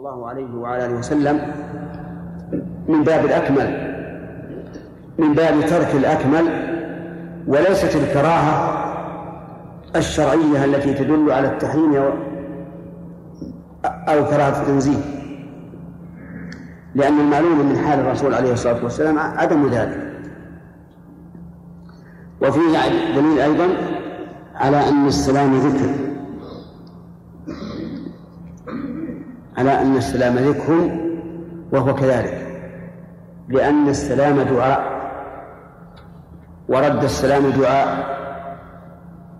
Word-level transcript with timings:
الله 0.00 0.28
عليه 0.28 0.54
وعلى 0.54 0.86
آله 0.86 0.94
وسلم 0.94 1.40
من 2.88 3.04
باب 3.04 3.24
الأكمل 3.24 3.96
من 5.18 5.34
باب 5.34 5.60
ترك 5.66 5.94
الأكمل 5.94 6.44
وليست 7.46 7.96
الكراهة 7.96 8.84
الشرعية 9.96 10.64
التي 10.64 10.94
تدل 10.94 11.32
على 11.32 11.48
التحريم 11.48 11.94
أو 13.84 14.24
كراهة 14.24 14.62
التنزيه. 14.62 15.00
لأن 16.94 17.20
المعلوم 17.20 17.58
من 17.58 17.76
حال 17.76 18.00
الرسول 18.00 18.34
عليه 18.34 18.52
الصلاة 18.52 18.84
والسلام 18.84 19.18
عدم 19.18 19.68
ذلك. 19.68 20.12
وفيه 22.42 22.78
دليل 23.16 23.40
أيضا 23.40 23.68
على 24.54 24.88
أن 24.88 25.06
السلام 25.06 25.54
ذكر. 25.54 26.09
على 29.60 29.80
أن 29.80 29.96
السلام 29.96 30.36
ذكر 30.36 30.90
وهو 31.72 31.94
كذلك 31.94 32.46
لأن 33.48 33.88
السلام 33.88 34.40
دعاء 34.40 35.00
ورد 36.68 37.04
السلام 37.04 37.50
دعاء 37.50 38.20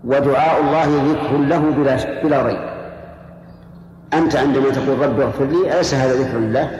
ودعاء 0.03 0.61
الله 0.61 1.11
ذكر 1.11 1.37
له 1.37 1.71
بلا 1.71 2.21
بلا 2.23 2.41
ريب 2.41 2.71
أنت 4.13 4.35
عندما 4.35 4.69
تقول 4.69 4.99
رب 4.99 5.19
اغفر 5.19 5.45
لي 5.45 5.73
أليس 5.73 5.93
هذا 5.93 6.13
ذكر 6.13 6.37
لله؟ 6.37 6.71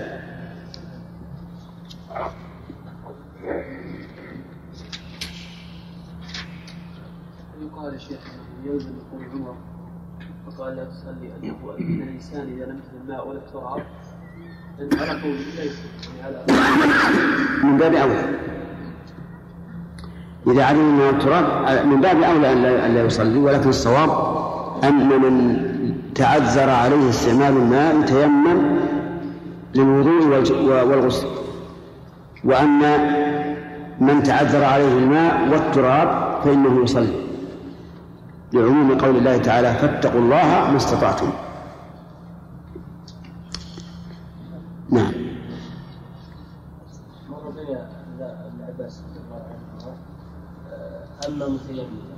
يقال 7.62 8.02
شيخ 8.02 8.20
يلزم 8.66 8.94
يقول 8.98 9.26
عمر 9.34 9.56
فقال 10.58 10.76
لا 10.76 10.84
تصلي 10.84 11.32
أن 11.42 11.56
الإنسان 11.80 12.42
إذا 12.42 12.66
لم 12.66 12.80
يكن 12.80 13.02
الماء 13.04 13.28
ولا 13.28 13.38
التراب 13.38 13.84
على 14.80 15.22
قوله 15.22 15.40
ليس 15.58 15.80
من 17.64 17.78
باب 17.78 17.94
أولى. 17.94 18.24
إذا 20.48 20.64
علم 20.64 20.80
أنه 20.80 21.10
التراب 21.10 21.46
من 21.86 22.02
باب 22.02 22.24
أولى 22.24 22.54
أن 22.86 22.94
لا 22.96 23.04
يصلي 23.04 23.40
ولكن 23.40 23.70
الصواب 23.70 24.10
أن 24.84 25.10
من 25.22 25.58
تعذر 26.16 26.70
عليه 26.70 27.10
استعمال 27.10 27.58
الماء 27.58 28.00
يتيمم 28.00 28.80
للوضوء 29.76 30.26
والغسل. 30.64 31.28
وأن 32.44 32.80
من 34.00 34.24
تعذر 34.24 34.64
عليه 34.64 34.98
الماء 34.98 35.50
والتراب 35.52 36.42
فإنه 36.44 36.84
يصلي. 36.84 37.31
لعموم 38.54 38.98
قول 38.98 39.18
الله 39.18 39.38
تعالى 39.38 39.74
فاتقوا 39.74 40.20
الله 40.22 40.72
ما 40.72 40.78
استطعتم. 40.78 41.30
نعم. 44.90 45.14
اما 51.28 51.48
متيمما 51.48 52.12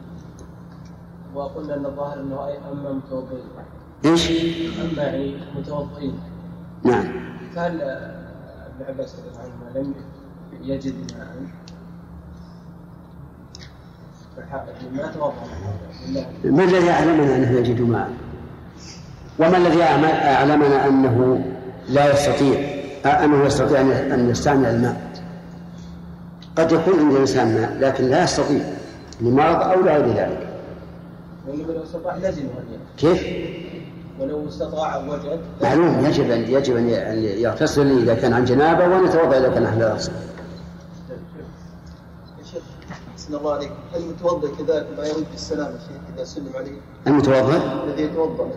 وقلنا 1.35 1.75
ان 1.75 1.85
الظاهر 1.85 2.19
انه 2.19 2.57
اما 2.71 2.93
متوضئين 2.93 3.43
إيش؟ 4.05 4.31
اما 4.81 5.03
يعني 5.03 5.37
متوضئين 5.55 6.19
نعم. 6.83 7.03
فهل 7.55 7.81
ابن 7.81 8.85
عباس 8.87 9.15
رضي 9.19 9.27
الله 9.29 9.39
عنهما 9.39 9.79
لم 9.79 9.93
يجد 10.61 11.13
ماء. 11.17 11.62
ما 16.43 16.63
الذي 16.63 16.89
أعلمنا 16.89 17.35
أنه 17.35 17.51
يجد 17.51 17.81
ماء؟ 17.81 18.09
وما 19.39 19.57
الذي 19.57 19.83
أعلمنا 19.83 20.87
أنه 20.87 21.45
لا 21.89 22.13
يستطيع 22.13 22.59
أنه 23.05 23.45
يستطيع 23.45 23.81
أن 23.81 24.29
يستعمل 24.29 24.65
الماء. 24.65 25.01
قد 26.55 26.71
يكون 26.71 26.99
عند 26.99 27.13
الإنسان 27.13 27.53
ماء 27.53 27.77
لكن 27.79 28.03
لا 28.03 28.23
يستطيع 28.23 28.63
لمرض 29.21 29.61
أو 29.61 29.81
لغير 29.81 30.07
ذلك. 30.07 30.47
ولو 31.47 31.83
استطاع 31.83 32.17
كيف؟ 32.97 33.27
ولو 34.19 34.47
استطاع 34.47 34.97
وجد 34.97 35.39
معلوم 35.61 36.05
يجب 36.05 36.31
أن 36.31 36.41
يجب 36.41 36.77
أن 36.77 36.89
يغتسل 37.23 37.97
إذا 37.97 38.13
كان 38.13 38.33
عن 38.33 38.45
جنابة 38.45 38.88
ويتوضأ 38.88 39.38
إذا 39.38 39.49
كان 39.49 39.63
أهل 39.66 39.83
الأصل 39.83 40.11
أحسن 43.33 43.45
الله 43.45 43.55
عليك. 43.55 43.71
هل 43.94 44.01
المتوضا 44.01 44.47
كذلك 44.47 44.88
ما 44.97 45.05
يرد 45.05 45.25
السلام 45.33 45.66
يا 45.66 45.79
شيخ 45.79 46.16
إذا 46.16 46.23
سلم 46.23 46.49
عليه 46.55 46.71
المتوضا 47.07 47.83
الذي 47.83 48.03
يتوضأ. 48.03 48.47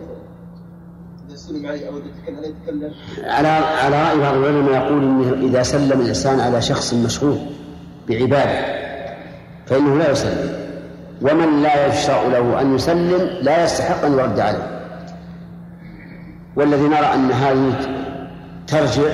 إذا 1.29 1.35
سلم 1.35 1.65
عليه 1.65 1.87
أو 1.87 1.93
يتكلم؟ 1.97 2.93
على 3.23 3.47
على 3.47 4.03
رأي 4.03 4.19
بعض 4.19 4.35
العلماء 4.35 4.73
يقول 4.73 5.03
إنه 5.03 5.47
إذا 5.47 5.63
سلم 5.63 6.01
الإنسان 6.01 6.39
على 6.39 6.61
شخص 6.61 6.93
مشغول 6.93 7.37
بعبادة 8.07 8.77
فإنه 9.65 9.95
لا 9.95 10.11
يسلم. 10.11 10.67
ومن 11.21 11.61
لا 11.63 11.87
يشرع 11.87 12.23
له 12.23 12.61
أن 12.61 12.75
يسلم 12.75 13.29
لا 13.41 13.63
يستحق 13.63 14.05
أن 14.05 14.13
يرد 14.13 14.39
عليه. 14.39 14.83
والذي 16.55 16.87
نرى 16.87 17.13
أن 17.13 17.31
هذه 17.31 17.73
ترجع 18.67 19.11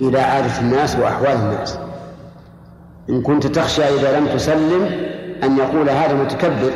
إلى 0.00 0.20
عادة 0.20 0.60
الناس 0.60 0.96
وأحوال 0.96 1.36
الناس. 1.36 1.78
إن 3.10 3.22
كنت 3.22 3.46
تخشى 3.46 3.82
إذا 3.82 4.20
لم 4.20 4.26
تسلم 4.26 4.82
أن 5.42 5.58
يقول 5.58 5.90
هذا 5.90 6.14
متكبر. 6.14 6.72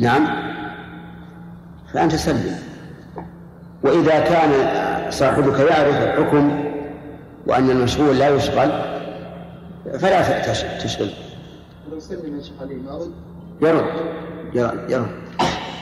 نعم. 0.00 0.26
فأنت 1.92 2.14
سلم. 2.14 2.58
وإذا 3.82 4.20
كان 4.20 4.50
صاحبك 5.10 5.58
يعرف 5.58 5.96
الحكم 5.96 6.64
وأن 7.46 7.70
المشغول 7.70 8.18
لا 8.18 8.28
يشغل 8.28 8.70
فلا 9.98 10.52
تشغل. 10.78 11.10
رد 11.92 13.12
يرد. 13.60 13.84
يرد. 14.54 14.90
يرد. 14.90 15.08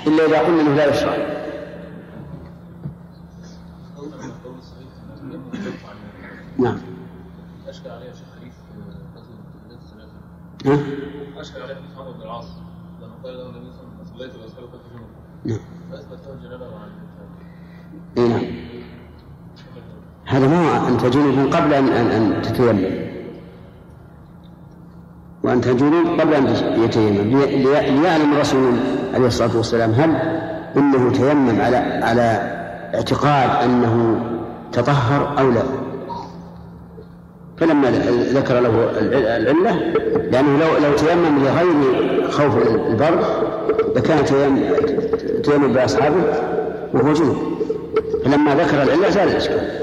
إلا 0.06 0.26
إذا 0.26 0.38
قلنا 0.38 0.62
أنه 0.62 0.74
لا 0.74 0.86
يشغل. 0.86 1.38
نعم. 6.58 6.78
أشكل 10.66 11.62
عليه 11.62 11.74
بن 11.74 12.22
العاص 12.22 12.46
لما 13.00 13.12
قال 13.24 13.34
له 13.36 13.46
النبي 13.46 13.72
صلى 13.72 13.82
الله 13.82 13.94
عليه 13.94 14.02
وسلم 14.02 14.18
صليت 14.18 14.32
وأصحابك 14.34 14.70
في 14.70 14.94
جنوب 14.94 15.08
نعم 15.44 15.58
فأثبت 15.90 16.26
له 16.26 16.34
الجنابة 16.34 16.66
نعم. 18.16 18.42
هذا 20.24 20.46
مو 20.46 20.88
أنت 20.88 21.04
جنوب 21.04 21.54
قبل 21.54 21.74
أن 21.74 21.88
أن, 21.88 22.06
أن 22.06 22.42
تتيمم 22.42 23.08
وأنت 25.42 25.68
جنوب 25.68 26.20
قبل 26.20 26.34
أن 26.34 26.46
يتيمم 26.82 27.38
ليعلم 28.00 28.32
الرسول 28.32 28.72
عليه 29.14 29.26
الصلاة 29.26 29.56
والسلام 29.56 29.90
هل 29.90 30.10
إنه 30.76 31.12
تيمم 31.12 31.60
على 31.60 31.76
على 31.76 32.22
اعتقاد 32.94 33.50
أنه 33.64 34.20
تطهر 34.72 35.38
أو 35.38 35.50
لا. 35.50 35.62
فلما 37.60 37.90
ذكر 38.32 38.60
له 38.60 38.98
العلة 38.98 39.92
لأنه 40.30 40.58
لو 40.58 40.88
لو 40.88 40.96
تيمم 40.96 41.44
لغير 41.44 42.30
خوف 42.30 42.56
البرد 42.66 43.24
لكان 43.96 44.24
تيمم 45.42 45.72
بأصحابه 45.72 46.22
وهو 46.94 47.12
جنوب 47.12 47.58
فلما 48.24 48.54
ذكر 48.54 48.82
العلة 48.82 49.10
زال 49.10 49.28
الإشكال 49.28 49.80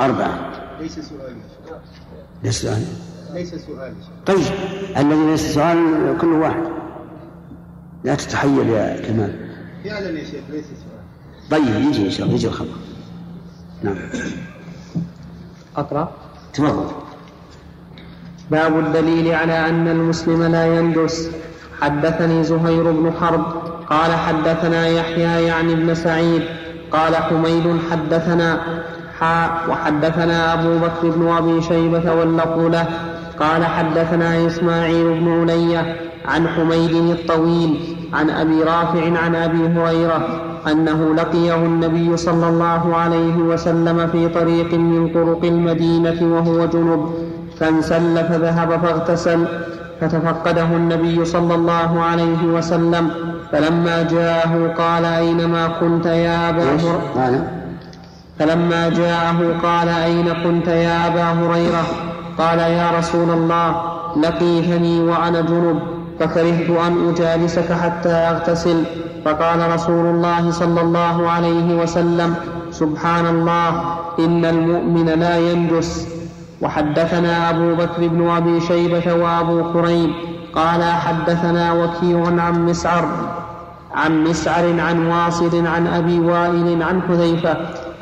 أربعة. 0.00 0.52
ليس 0.80 0.98
سؤالي 1.00 1.36
ليس 2.44 2.62
سؤال. 2.62 2.82
ليس 3.34 3.54
سؤالي 3.54 3.94
طيب 4.26 4.38
الذي 4.96 5.26
ليس 5.26 5.54
سؤال 5.54 5.78
كل 6.20 6.32
واحد. 6.32 6.62
لا 8.04 8.14
تتحيل 8.14 8.68
يا 8.68 9.00
كمال. 9.00 9.32
فعلا 9.84 10.18
يا 10.18 10.24
شيخ 10.24 10.44
ليس 10.50 10.64
سؤال. 10.64 11.60
طيب 11.60 11.88
يجي 11.88 12.06
إن 12.06 12.10
شاء 12.10 12.26
الله 12.26 12.36
يجي 12.36 12.46
الخبر. 12.46 12.68
نعم. 13.82 13.96
أقرأ. 15.76 16.08
تفضل. 16.54 16.84
باب 18.50 18.78
الدليل 18.78 19.34
على 19.34 19.68
أن 19.68 19.88
المسلم 19.88 20.42
لا 20.42 20.78
يندس. 20.78 21.30
حدثني 21.80 22.44
زهير 22.44 22.90
بن 22.90 23.12
حرب. 23.20 23.44
قال 23.90 24.12
حدثنا 24.12 24.88
يحيى 24.88 25.46
يعني 25.46 25.72
ابن 25.72 25.94
سعيد. 25.94 26.42
قال 26.92 27.16
حميد 27.16 27.78
حدثنا 27.90 28.60
حاء 29.20 29.50
وحدثنا 29.70 30.52
أبو 30.52 30.78
بكر 30.78 31.10
بن 31.16 31.28
أبي 31.28 31.62
شيبة 31.62 32.14
واللفظ 32.14 32.58
له. 32.58 32.86
قال 33.40 33.64
حدثنا 33.64 34.46
إسماعيل 34.46 35.20
بن 35.20 35.40
علية 35.40 35.96
عن 36.24 36.48
حميد 36.48 36.92
الطويل 36.92 37.96
عن 38.12 38.30
أبي 38.30 38.62
رافع 38.62 39.18
عن 39.18 39.34
أبي 39.34 39.66
هريرة 39.66 40.45
أنه 40.66 41.14
لقيه 41.14 41.54
النبي 41.56 42.16
صلى 42.16 42.48
الله 42.48 42.96
عليه 42.96 43.36
وسلم 43.36 44.06
في 44.12 44.28
طريق 44.28 44.74
من 44.74 45.08
طرق 45.14 45.40
المدينة 45.44 46.18
وهو 46.22 46.66
جنب 46.66 47.14
فانسل 47.60 48.16
فذهب 48.28 48.80
فاغتسل 48.80 49.46
فتفقده 50.00 50.64
النبي 50.64 51.24
صلى 51.24 51.54
الله 51.54 52.02
عليه 52.02 52.42
وسلم 52.44 53.10
فلما 53.52 54.02
جاءه 54.02 54.74
قال 54.78 55.04
أينما 55.04 55.68
كنت 55.80 56.06
يا 56.06 56.48
أبا 56.48 56.62
هريرة 56.62 57.46
فلما 58.38 58.88
جاءه 58.88 59.38
قال 59.62 59.88
أين 59.88 60.28
كنت 60.44 60.68
يا 60.68 61.06
أبا 61.06 61.22
هريرة؟ 61.22 61.84
قال 62.38 62.58
يا 62.58 62.90
رسول 62.98 63.30
الله 63.30 63.82
لقيتني 64.16 65.00
وأنا 65.00 65.40
جنب. 65.40 65.80
فكرهت 66.20 66.70
أن 66.86 67.08
أجالسك 67.08 67.72
حتى 67.72 68.08
أغتسل. 68.08 68.84
فقال 69.24 69.72
رسول 69.74 70.06
الله 70.06 70.50
صلى 70.50 70.80
الله 70.80 71.30
عليه 71.30 71.82
وسلم 71.82 72.34
سبحان 72.70 73.26
الله 73.26 73.68
إن 74.18 74.44
المؤمن 74.44 75.06
لا 75.06 75.38
ينجس. 75.38 76.16
وحدثنا 76.62 77.50
أبو 77.50 77.74
بكر 77.74 78.08
بن 78.08 78.30
أبي 78.30 78.60
شيبة 78.60 79.12
وأبو 79.14 79.72
كريم 79.72 80.14
قال 80.54 80.84
حدثنا 80.84 81.72
وكيع 81.72 82.42
عن 82.42 82.64
مسعر 82.66 83.08
عن 83.94 84.24
مسعر 84.24 84.80
عن 84.80 85.06
واصل 85.06 85.66
عن 85.66 85.86
أبي 85.86 86.20
وائل 86.20 86.82
عن 86.82 87.02
حذيفة 87.08 87.56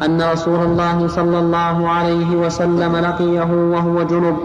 أن 0.05 0.23
رسول 0.23 0.63
الله 0.63 1.09
صلى 1.09 1.39
الله 1.39 1.89
عليه 1.89 2.37
وسلم 2.37 2.97
لقيه 2.97 3.49
وهو 3.73 4.03
جنب 4.03 4.37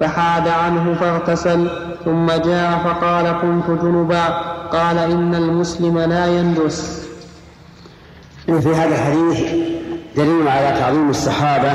فحاد 0.00 0.48
عنه 0.48 0.94
فاغتسل 0.94 1.70
ثم 2.04 2.26
جاء 2.26 2.78
فقال 2.78 3.40
كنت 3.42 3.80
جنبا. 3.82 4.26
قال 4.72 4.98
إن 4.98 5.34
المسلم 5.34 5.98
لا 5.98 6.26
يندس. 6.26 7.08
في 8.46 8.74
هذا 8.74 8.94
الحديث 8.94 9.40
دليل 10.16 10.48
على 10.48 10.80
تعظيم 10.80 11.10
الصحابة 11.10 11.72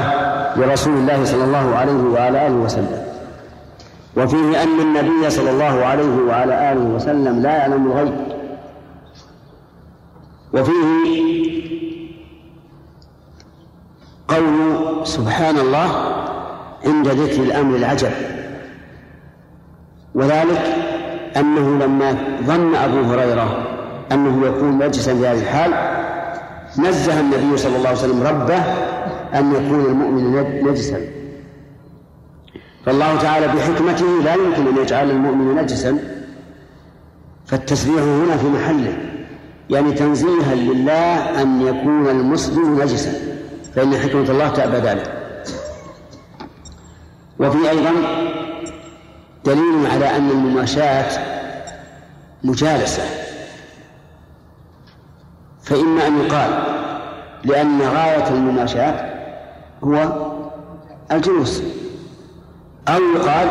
لرسول 0.56 0.94
الله 0.94 1.25
صلى 1.25 1.44
الله 1.44 1.75
عليه 1.75 2.03
وعلى 2.13 2.47
آله 2.47 2.56
وسلم. 2.56 3.03
وفيه 4.18 4.63
أن 4.63 4.79
النبي 4.79 5.29
صلى 5.29 5.50
الله 5.50 5.85
عليه 5.85 6.15
وعلى 6.29 6.71
آله 6.71 6.81
وسلم 6.81 7.41
لا 7.41 7.57
يعلم 7.57 7.91
الغيب. 7.91 8.13
وفيه 10.53 10.91
قول 14.27 15.07
سبحان 15.07 15.57
الله 15.57 15.89
عند 16.86 17.07
ذكر 17.07 17.44
الأمر 17.44 17.75
العجب. 17.75 18.12
وذلك 20.16 20.62
أنه 21.38 21.86
لما 21.86 22.16
ظن 22.44 22.75
أبو 22.75 23.01
هريرة 23.01 23.68
أنه 24.12 24.48
يكون 24.48 24.86
نجسا 24.86 25.13
في 25.13 25.28
هذه 25.28 25.39
الحال 25.39 25.74
نزه 26.80 27.19
النبي 27.19 27.57
صلى 27.57 27.75
الله 27.75 27.88
عليه 27.88 28.00
وسلم 28.00 28.24
ربه 28.24 28.63
أن 29.39 29.51
يكون 29.51 29.86
المؤمن 29.86 30.45
نجسا. 30.63 31.01
فالله 32.86 33.22
تعالى 33.22 33.48
بحكمته 33.48 34.24
لا 34.24 34.33
يمكن 34.33 34.68
أن 34.68 34.78
يجعل 34.78 35.12
المؤمن 35.12 35.56
نجسا. 35.56 35.98
فالتسبيح 37.45 38.01
هنا 38.01 38.38
في 38.38 38.48
محله 38.48 38.98
يعني 39.69 39.92
تنزيها 39.92 40.56
لله 40.56 41.42
أن 41.42 41.62
يكون 41.62 42.07
المسلم 42.07 42.81
نجسا. 42.81 43.13
فإن 43.75 43.94
حكمة 43.94 44.30
الله 44.30 44.50
تأبى 44.50 44.78
ذلك. 44.78 45.20
وفي 47.42 47.70
أيضا 47.70 47.92
دليل 49.46 49.88
على 49.92 50.16
أن 50.18 50.30
المماشاة 50.30 51.22
مجالسة. 52.44 53.04
فإما 55.64 56.08
أن 56.08 56.20
يقال 56.22 56.64
لأن 57.44 57.82
غاية 57.82 58.28
المماشاة 58.28 59.12
هو 59.84 60.22
الجلوس 61.12 61.62
أو 62.88 63.00
يقال 63.16 63.48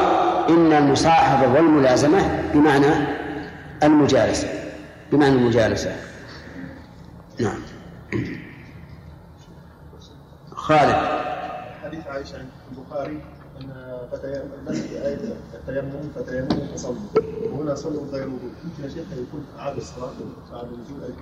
إن 0.48 0.72
المصاحبة 0.72 1.52
والملازمة 1.52 2.42
بمعنى 2.54 3.06
المجالسة 3.82 4.48
بمعنى 5.12 5.34
المجالسة. 5.34 5.96
نعم. 7.40 7.60
خالد. 10.54 10.96
حديث 11.84 12.06
عائشة 12.06 12.36
عن 12.38 12.48
البخاري 12.72 13.20
آية 13.60 15.34
التيمم 15.54 16.10
فتيمم 16.16 16.66
فصلوا 16.74 16.96
وهنا 17.52 17.74
صلوا 17.74 18.02
غير 18.12 18.26
وضوء 18.26 18.50
يمكن 18.64 18.82
يا 18.82 18.88
شيخ 18.88 19.04
يكون 19.12 19.44
أعاد 19.58 19.76
الصلاة 19.76 20.12
بعد 20.52 20.64
نزول 20.66 21.02
آية 21.02 21.14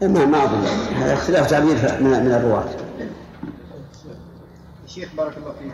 التيمم. 0.00 0.14
ما 0.14 0.24
ما 0.26 0.44
أظن. 0.44 0.66
هذا 0.94 1.14
اختلاف 1.14 1.50
تعبير 1.50 1.74
من 2.00 2.10
من 2.10 2.32
الرواة. 2.32 2.64
شيخ 4.86 5.08
بارك 5.16 5.36
الله 5.36 5.52
فيك. 5.52 5.72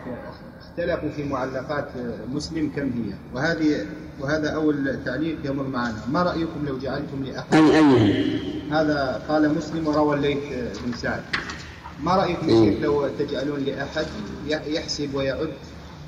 اختلفوا 0.61 1.09
في 1.09 1.23
معلقات 1.23 1.87
مسلم 2.33 2.71
كم 2.75 2.81
هي؟ 2.83 3.13
وهذه 3.35 3.85
وهذا 4.21 4.49
أول 4.55 5.03
تعليق 5.05 5.37
يمر 5.43 5.63
معنا 5.63 6.01
ما 6.11 6.23
رأيكم 6.23 6.65
لو 6.65 6.77
جعلتم 6.77 7.23
لأحد؟ 7.23 7.53
أي 7.53 7.77
أي 7.77 8.39
هذا 8.71 9.21
قال 9.27 9.55
مسلم 9.55 9.87
وروى 9.87 10.15
الليث 10.15 10.43
بن 10.85 10.93
سعد. 10.93 11.21
ما 12.03 12.15
رأيكم 12.15 12.49
يا 12.49 12.71
شيخ 12.71 12.81
لو 12.81 13.07
تجعلون 13.19 13.59
لأحد 13.59 14.05
يحسب 14.47 15.15
ويعد؟ 15.15 15.49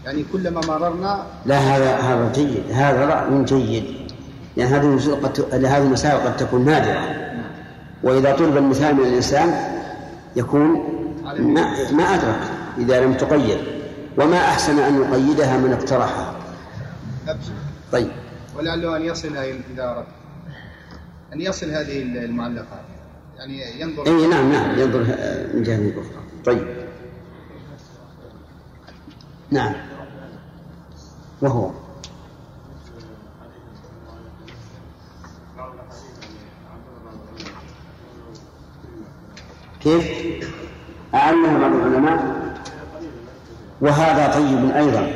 يعني 0.06 0.26
كلما 0.34 0.62
مررنا 0.68 1.24
لا 1.46 1.58
هذا 1.58 1.96
هذا 1.96 2.32
جيد. 2.34 2.72
هذا 2.72 3.06
رأي 3.06 3.44
جيد. 3.44 3.84
يعني 4.58 4.76
هذه 4.76 4.82
المسائل 4.82 5.26
قد 5.26 5.66
هذه 5.66 5.84
المسائل 5.84 6.18
قد 6.18 6.38
تكون 6.38 6.66
نادرة. 6.66 7.26
وإذا 8.04 8.36
طلب 8.36 8.58
المثال 8.58 8.96
من 8.96 9.04
الإنسان 9.04 9.54
يكون 10.36 10.62
ما 11.40 11.92
ما 11.92 12.04
أدرك 12.04 12.40
إذا 12.78 13.06
لم 13.06 13.14
تقيد 13.14 13.58
وما 14.18 14.38
أحسن 14.38 14.80
أن 14.80 15.02
يقيدها 15.02 15.58
من 15.58 15.74
اقترحها. 15.74 16.36
أبشر. 17.28 17.52
طيب. 17.92 18.12
ولعله 18.58 18.98
أن 18.98 19.02
يصل 19.02 19.38
اذا 19.38 19.90
اردت 19.90 20.08
أن 21.34 21.42
يصل 21.42 21.70
هذه 21.70 22.02
المعلقات 22.02 22.86
يعني 23.38 23.82
ينظر 23.82 24.08
أي 24.08 24.28
نعم 24.28 24.52
نعم 24.52 24.80
ينظر 24.80 25.00
من 25.54 25.64
جهة 25.64 25.92
أخرى. 25.92 26.24
طيب. 26.46 26.68
نعم. 29.52 29.74
وهو. 31.46 31.72
كيف؟ 39.80 40.06
أعلمه 41.14 41.60
بعض 41.60 41.72
العلماء. 41.72 42.36
وهذا 43.82 44.34
طيب 44.34 44.72
أيضا. 44.72 45.14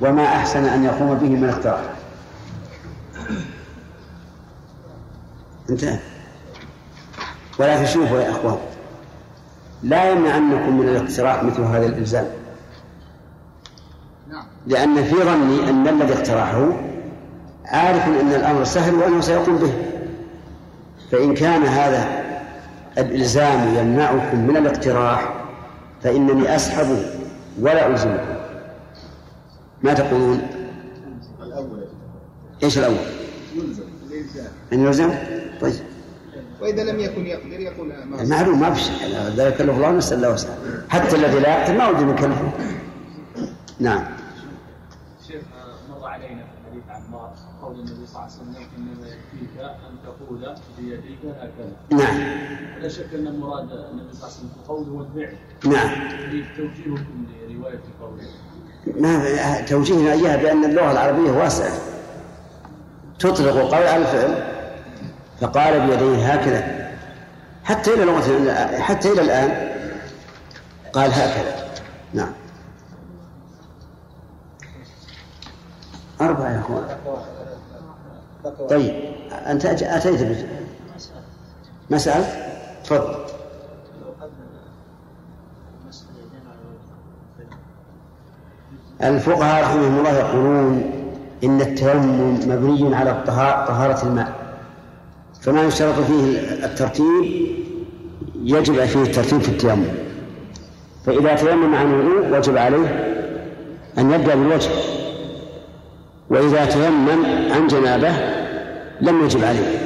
وما 0.00 0.24
أحسن 0.26 0.64
أن 0.64 0.84
يقوم 0.84 1.14
به 1.14 1.28
من 1.28 1.48
اقترح 1.48 1.80
انتهى. 5.70 5.98
ولكن 7.58 7.86
شوفوا 7.86 8.20
يا 8.20 8.30
أخوان. 8.30 8.58
لا 9.82 10.10
يمنعنكم 10.10 10.78
من 10.78 10.88
الاقتراح 10.88 11.42
مثل 11.42 11.60
هذا 11.60 11.86
الإلزام. 11.86 12.39
لأن 14.66 15.04
في 15.04 15.14
ظني 15.14 15.70
أن 15.70 15.88
الذي 15.88 16.12
اقترحه 16.14 16.68
عارف 17.64 18.06
أن 18.06 18.32
الأمر 18.32 18.64
سهل 18.64 18.94
وأنه 18.94 19.20
سيقوم 19.20 19.56
به. 19.56 19.72
فإن 21.12 21.34
كان 21.34 21.62
هذا 21.62 22.24
الإلزام 22.98 23.74
يمنعكم 23.74 24.46
من 24.46 24.56
الاقتراح 24.56 25.34
فإنني 26.02 26.56
أسحب 26.56 26.86
ولا 27.60 27.86
ألزمكم. 27.86 28.34
ما 29.82 29.94
تقولون؟ 29.94 30.40
الأول 31.42 31.84
إيش 32.62 32.78
الأول؟ 32.78 32.96
يلزم 33.54 33.82
أن 34.72 34.80
يلزم؟ 34.80 35.10
طيب. 35.60 35.74
وإذا 36.60 36.84
لم 36.84 37.00
يكن 37.00 37.26
يقدر 37.26 37.60
يقول 37.60 37.88
ما 37.88 38.24
معلوم 38.24 38.60
ما 38.60 38.74
في 38.74 38.80
شيء 38.80 39.08
لا 39.36 39.48
يكلف 39.48 39.70
الله 39.70 39.90
نفسا 39.90 40.28
وسعها 40.28 40.56
حتى 40.88 41.16
الذي 41.16 41.40
لا 41.40 41.60
يقدر 41.60 41.78
ما 41.78 41.88
ودي 41.88 42.04
نكلفه 42.04 42.52
نعم 43.80 44.04
شيخ 45.28 45.42
مر 45.90 46.06
علينا 46.06 46.42
في 46.42 46.70
حديث 46.70 46.82
عمار 46.88 47.34
قول 47.62 47.84
انما 48.76 49.06
يكفيك 49.06 49.60
أن 49.60 49.94
تقول 50.04 50.54
بيديك 50.78 51.18
هكذا. 51.24 51.72
نعم. 51.90 52.20
لا 52.80 52.88
شك 52.88 53.14
أن 53.14 53.40
مراد 53.40 53.72
النبي 53.72 54.12
صلى 54.12 54.22
الله 54.22 54.24
عليه 54.24 54.34
وسلم 54.34 54.50
القول 54.62 54.88
والفعل. 54.88 55.36
نعم. 55.64 56.08
كيف 56.30 56.56
توجيهكم 56.56 57.26
لرواية 57.48 57.80
قوله. 58.00 58.28
ما 59.00 59.60
توجيهنا 59.60 60.12
اياها 60.12 60.36
بأن 60.36 60.64
اللغة 60.64 60.92
العربية 60.92 61.30
واسعة. 61.30 61.78
تطلق 63.18 63.56
القول 63.56 63.86
على 63.86 63.96
الفعل 63.96 64.60
فقال 65.40 65.86
بيديه 65.86 66.32
هكذا. 66.32 66.90
حتى 67.64 67.94
إلى 67.94 68.04
لغة 68.04 68.52
حتى 68.80 69.12
إلى 69.12 69.22
الآن 69.22 69.70
قال 70.92 71.10
هكذا. 71.10 71.70
نعم. 72.14 72.32
أربعة 76.20 76.50
يا 76.52 76.60
أخوان. 76.60 76.98
طيب 78.70 78.94
أنت 79.32 79.66
أتيت 79.66 80.22
بج- 80.22 80.44
مسألة؟ 81.90 82.26
تفضل. 82.84 83.14
الفقهاء 89.02 89.62
رحمهم 89.62 89.98
الله 89.98 90.18
يقولون 90.18 90.82
إن 91.44 91.60
التيمم 91.60 92.34
مبني 92.46 92.96
على 92.96 93.24
طهارة 93.26 94.02
الماء. 94.06 94.32
فما 95.40 95.62
يشترط 95.62 95.94
فيه 96.00 96.38
الترتيب؟ 96.64 97.24
يجب 98.42 98.84
فيه 98.84 99.02
الترتيب 99.02 99.40
في 99.40 99.48
التيمم. 99.48 99.84
فإذا 101.06 101.34
تيمم 101.34 101.74
عن 101.74 101.94
وضوء 101.94 102.38
وجب 102.38 102.56
عليه 102.56 102.88
أن 103.98 104.10
يبدأ 104.12 104.34
بالوجه. 104.34 104.70
وإذا 106.30 106.64
تيمم 106.64 107.24
عن 107.52 107.66
جنابه 107.66 108.12
لم 109.00 109.24
يجب 109.24 109.44
عليه. 109.44 109.78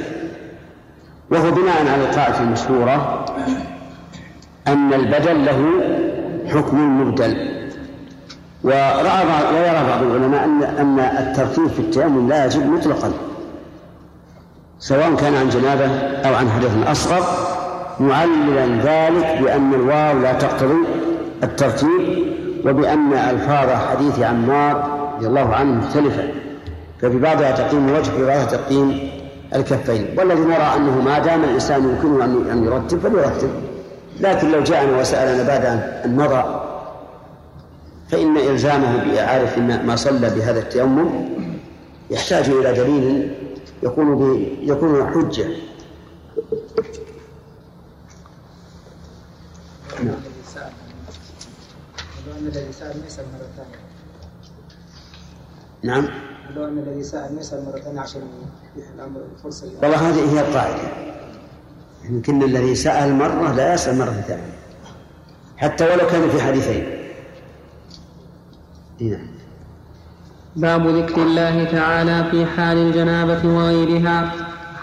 وهو 1.31 1.51
بناء 1.51 1.79
على 1.79 2.03
القاعدة 2.03 2.39
المشهورة 2.39 3.25
أن 4.67 4.93
البدل 4.93 5.45
له 5.45 5.65
حكم 6.47 6.77
المبدل 6.77 7.55
ورأى 8.63 9.25
ويرى 9.53 9.83
بعض 9.89 10.03
العلماء 10.03 10.43
أن 10.43 10.63
أن 10.63 10.99
الترتيب 10.99 11.67
في 11.67 11.79
التيمم 11.79 12.29
لا 12.29 12.45
يجب 12.45 12.65
مطلقا. 12.65 13.11
سواء 14.79 15.15
كان 15.15 15.35
عن 15.35 15.49
جنابه 15.49 15.89
أو 15.99 16.35
عن 16.35 16.49
حدث 16.49 16.87
أصغر 16.87 17.23
معللا 17.99 18.65
ذلك 18.65 19.41
بأن 19.41 19.73
الواو 19.73 20.19
لا 20.19 20.33
تقتضي 20.33 20.83
الترتيب 21.43 22.25
وبأن 22.65 23.13
ألفاظ 23.13 23.69
حديث 23.89 24.19
عمار 24.19 25.04
رضي 25.15 25.27
الله 25.27 25.55
عنه 25.55 25.71
مختلفة 25.71 26.23
ففي 27.01 27.17
بعضها 27.17 27.51
تقييم 27.51 27.89
الوجه 27.89 28.13
وفي 28.13 28.25
بعضها 28.25 28.45
تقييم 28.45 29.09
الكفين. 29.55 30.15
والذي 30.17 30.41
نرى 30.41 30.75
أنه 30.75 31.01
ما 31.01 31.19
دام 31.19 31.43
الإنسان 31.43 31.83
يمكنه 31.83 32.25
أن 32.25 32.63
يرتب 32.63 32.99
فليرتب. 32.99 33.49
لكن 34.19 34.51
لو 34.51 34.63
جاءنا 34.63 34.99
وسألنا 34.99 35.43
بعد 35.43 35.65
أن 35.65 36.15
مضى 36.15 36.61
فإن 38.09 38.37
إلزامه 38.37 39.03
بإعادة 39.03 39.61
ما 39.61 39.95
صلى 39.95 40.29
بهذا 40.29 40.59
التيمم 40.59 41.29
يحتاج 42.11 42.49
إلى 42.49 42.73
دليل 42.73 43.35
يكون 43.83 44.45
يكون 44.61 45.07
حجة. 45.13 45.45
نعم. 50.03 50.15
الذي 52.41 52.73
سأل 52.79 52.97
ما 52.99 53.05
يسأل 53.07 53.25
مرة 53.33 53.47
ثانية. 53.57 53.84
نعم. 55.85 56.07
لو 56.55 56.65
أن 56.65 56.77
الذي 56.77 56.99
يسأل 56.99 57.65
مرة 57.65 57.79
ثانية 57.79 57.99
عشان 57.99 58.21
الأمر 58.95 59.19
الفرصة. 59.35 59.67
والله 59.81 60.09
هذه 60.09 60.33
هي 60.33 60.39
القاعدة. 60.39 60.87
يمكن 62.09 62.43
الذي 62.43 62.75
سأل 62.75 63.15
مرة 63.15 63.53
لا 63.53 63.73
يسأل 63.73 63.97
مرة 63.97 64.23
ثانية. 64.27 64.55
حتى 65.57 65.83
ولو 65.83 66.07
كان 66.07 66.29
في 66.29 66.41
حديثين. 66.41 66.85
نعم. 69.01 69.27
باب 70.55 70.87
ذكر 70.87 71.23
الله 71.23 71.63
تعالى 71.63 72.31
في 72.31 72.45
حال 72.45 72.77
الجنابة 72.77 73.49
وغيرها. 73.49 74.31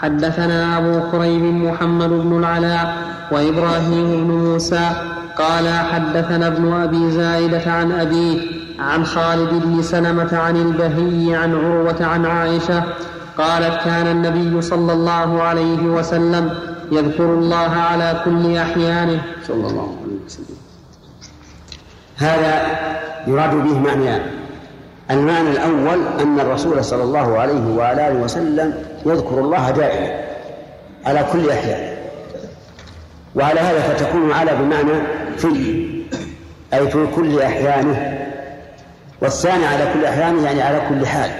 حدثنا 0.00 0.78
أبو 0.78 1.10
كريب 1.10 1.42
محمد 1.42 2.08
بن 2.08 2.38
العلاء 2.38 2.96
وإبراهيم 3.32 4.24
بن 4.24 4.30
موسى. 4.30 4.90
قال 5.38 5.68
حدثنا 5.68 6.46
ابن 6.46 6.72
أبي 6.72 7.10
زائدة 7.10 7.72
عن 7.72 7.92
أبيه 7.92 8.61
عن 8.82 9.06
خالد 9.06 9.50
بن 9.64 9.82
سلمة 9.82 10.38
عن 10.38 10.56
البهي 10.56 11.36
عن 11.36 11.54
عروة 11.54 12.04
عن 12.06 12.26
عائشة 12.26 12.82
قالت 13.38 13.84
كان 13.84 14.06
النبي 14.06 14.62
صلى 14.62 14.92
الله 14.92 15.42
عليه 15.42 15.82
وسلم 15.82 16.50
يذكر 16.92 17.24
الله 17.24 17.70
على 17.70 18.22
كل 18.24 18.56
أحيانه. 18.56 19.22
صلى 19.48 19.66
الله 19.66 19.96
عليه 20.02 20.16
وسلم. 20.26 20.56
هذا 22.16 22.62
يراد 23.26 23.54
به 23.54 23.78
معنيان 23.78 24.20
المعنى 25.10 25.50
الأول 25.50 25.98
أن 26.20 26.40
الرسول 26.40 26.84
صلى 26.84 27.02
الله 27.02 27.38
عليه 27.38 27.76
وعلى 27.76 28.08
آله 28.08 28.20
وسلم 28.20 28.74
يذكر 29.06 29.40
الله 29.40 29.70
دائما 29.70 30.24
على 31.06 31.26
كل 31.32 31.50
أحيانه. 31.50 31.96
وعلى 33.34 33.60
هذا 33.60 33.80
فتكون 33.80 34.32
على 34.32 34.50
بمعنى 34.60 35.02
في 35.36 35.48
أي 36.74 36.88
في 36.88 37.06
كل 37.16 37.40
أحيانه. 37.40 38.21
والثاني 39.22 39.66
على 39.66 39.92
كل 39.94 40.04
أحيانه 40.04 40.44
يعني 40.44 40.62
على 40.62 40.80
كل 40.88 41.06
حال. 41.06 41.30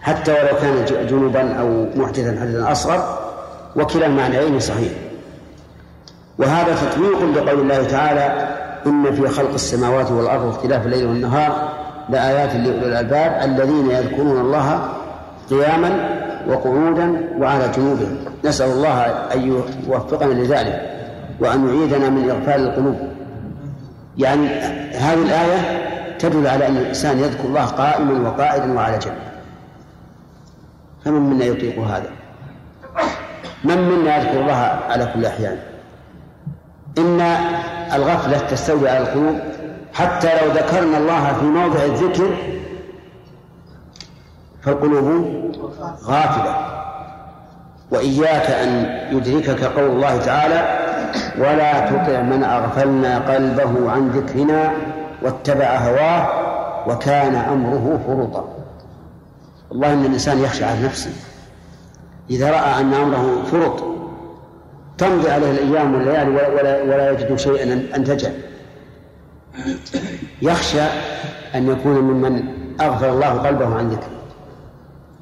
حتى 0.00 0.32
ولو 0.32 0.56
كان 0.62 1.06
جنوبا 1.06 1.54
أو 1.60 1.86
محدثا 1.96 2.40
حدثا 2.40 2.72
أصغر 2.72 3.18
وكلا 3.76 4.06
المعنيين 4.06 4.60
صحيح. 4.60 4.92
وهذا 6.38 6.74
تطبيق 6.74 7.24
لقول 7.24 7.60
الله 7.60 7.84
تعالى 7.84 8.48
إن 8.86 9.14
في 9.14 9.28
خلق 9.28 9.52
السماوات 9.52 10.10
والأرض 10.10 10.44
واختلاف 10.44 10.86
الليل 10.86 11.06
والنهار 11.06 11.68
لآيات 12.08 12.54
لأولي 12.54 12.86
الألباب 12.86 13.50
الذين 13.50 13.90
يذكرون 13.90 14.40
الله 14.40 14.88
قياما 15.50 16.08
وقعودا 16.48 17.28
وعلى 17.38 17.68
جنوبهم. 17.76 18.16
نسأل 18.44 18.70
الله 18.70 19.02
أن 19.34 19.62
يوفقنا 19.88 20.32
لذلك 20.32 20.90
وأن 21.40 21.68
يعيدنا 21.68 22.08
من 22.08 22.30
إغفال 22.30 22.60
القلوب. 22.68 22.96
يعني 24.18 24.46
هذه 24.94 25.22
الآية 25.22 25.89
تدل 26.20 26.46
على 26.46 26.66
أن 26.68 26.76
الإنسان 26.76 27.18
يذكر 27.18 27.44
الله 27.44 27.64
قائما 27.66 28.28
وقائدا 28.28 28.72
وعلى 28.72 28.98
جنب. 28.98 29.16
فمن 31.04 31.20
منا 31.20 31.44
يطيق 31.44 31.78
هذا؟ 31.78 32.10
من 33.64 33.78
منا 33.78 34.16
يذكر 34.16 34.40
الله 34.40 34.80
على 34.88 35.10
كل 35.14 35.26
أحيان؟ 35.26 35.58
إن 36.98 37.20
الغفلة 37.94 38.38
تستولي 38.38 38.88
على 38.90 38.98
القلوب 38.98 39.38
حتى 39.94 40.26
لو 40.26 40.52
ذكرنا 40.52 40.98
الله 40.98 41.32
في 41.32 41.44
موضع 41.44 41.84
الذكر 41.84 42.36
فالقلوب 44.62 45.06
غافلة. 46.04 46.56
وإياك 47.90 48.50
أن 48.50 48.98
يدركك 49.16 49.64
قول 49.64 49.90
الله 49.90 50.16
تعالى 50.16 50.78
ولا 51.38 51.90
تطع 51.90 52.20
من 52.20 52.44
أغفلنا 52.44 53.18
قلبه 53.18 53.90
عن 53.90 54.08
ذكرنا 54.08 54.72
واتبع 55.22 55.76
هواه 55.76 56.28
وكان 56.88 57.34
أمره 57.34 58.00
فرطا. 58.06 58.48
والله 59.70 59.92
إن 59.92 60.04
الإنسان 60.04 60.38
يخشى 60.38 60.64
على 60.64 60.82
نفسه. 60.82 61.10
إذا 62.30 62.50
رأى 62.50 62.80
أن 62.80 62.94
أمره 62.94 63.42
فرط 63.52 63.82
تمضي 64.98 65.30
عليه 65.30 65.50
الأيام 65.50 65.94
والليالي 65.94 66.30
ولا, 66.30 66.48
ولا, 66.48 66.82
ولا 66.82 67.10
يجد 67.10 67.36
شيئا 67.36 67.86
أنتجه 67.96 68.32
يخشى 70.42 70.82
أن 71.54 71.68
يكون 71.68 71.94
ممن 71.94 72.42
أغفل 72.80 73.08
الله 73.08 73.28
قلبه 73.28 73.78
عن 73.78 73.88
ذكره. 73.88 74.10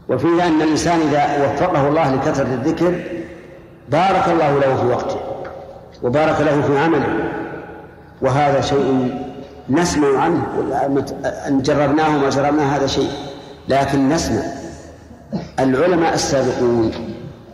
وفيه 0.09 0.47
أن 0.47 0.63
الإنسان 0.63 1.01
إذا 1.01 1.45
وفقه 1.45 1.89
الله 1.89 2.15
لكثرة 2.15 2.47
الذكر 2.47 3.03
بارك 3.89 4.29
الله 4.29 4.59
له 4.59 4.77
في 4.77 4.87
وقته 4.87 5.21
وبارك 6.03 6.41
له 6.41 6.63
في 6.63 6.79
عمله. 6.79 7.33
وهذا 8.23 8.61
شيء 8.61 9.15
نسمع 9.71 10.19
عنه. 10.19 10.47
أن 11.25 11.63
جربناه 11.63 12.17
وما 12.17 12.31
جربناه 12.31 12.77
هذا 12.77 12.87
شيء. 12.87 13.11
لكن 13.69 14.09
نسمع. 14.09 14.43
العلماء 15.61 16.15
السابقون 16.15 16.91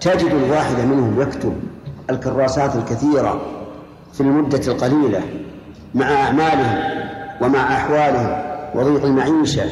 تجد 0.00 0.30
الواحد 0.30 0.78
منهم 0.80 1.20
يكتب 1.20 1.54
الكراسات 2.10 2.76
الكثيرة 2.76 3.40
في 4.12 4.20
المدة 4.20 4.72
القليلة 4.72 5.20
مع 5.94 6.12
أعمالهم 6.12 6.78
ومع 7.40 7.76
أحوالهم 7.76 8.42
وضيق 8.74 9.04
المعيشة 9.04 9.64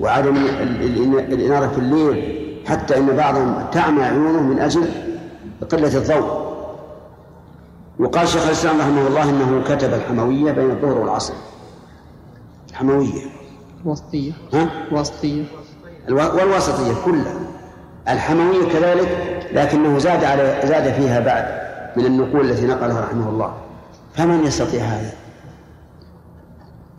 وعدم 0.00 0.36
الإنارة 1.16 1.68
في 1.68 1.78
الليل 1.78 2.44
حتى 2.66 2.96
إن 2.98 3.06
بعضهم 3.06 3.66
تعمى 3.72 4.04
عيونه 4.04 4.42
من 4.42 4.58
أجل 4.58 4.88
قلة 5.70 5.96
الضوء. 5.96 6.44
وقال 7.98 8.28
شيخ 8.28 8.46
الإسلام 8.46 8.80
رحمه 8.80 9.06
الله 9.06 9.30
إنه 9.30 9.62
كتب 9.68 9.94
الحموية 9.94 10.52
بين 10.52 10.70
الظهر 10.70 10.98
والعصر. 10.98 11.34
الحموية 12.74 13.22
وسطية. 13.84 14.32
ها؟ 14.54 14.68
وسطية. 14.92 15.44
والوسطية 16.08 16.94
كلها. 17.04 17.34
الحموية 18.08 18.72
كذلك 18.72 19.08
لكنه 19.52 19.98
زاد 19.98 20.24
على 20.24 20.60
زاد 20.64 20.92
فيها 20.92 21.20
بعد 21.20 21.44
من 21.96 22.06
النقول 22.06 22.50
التي 22.50 22.66
نقلها 22.66 23.00
رحمه 23.00 23.28
الله. 23.28 23.54
فمن 24.14 24.46
يستطيع 24.46 24.82
هذا؟ 24.82 25.12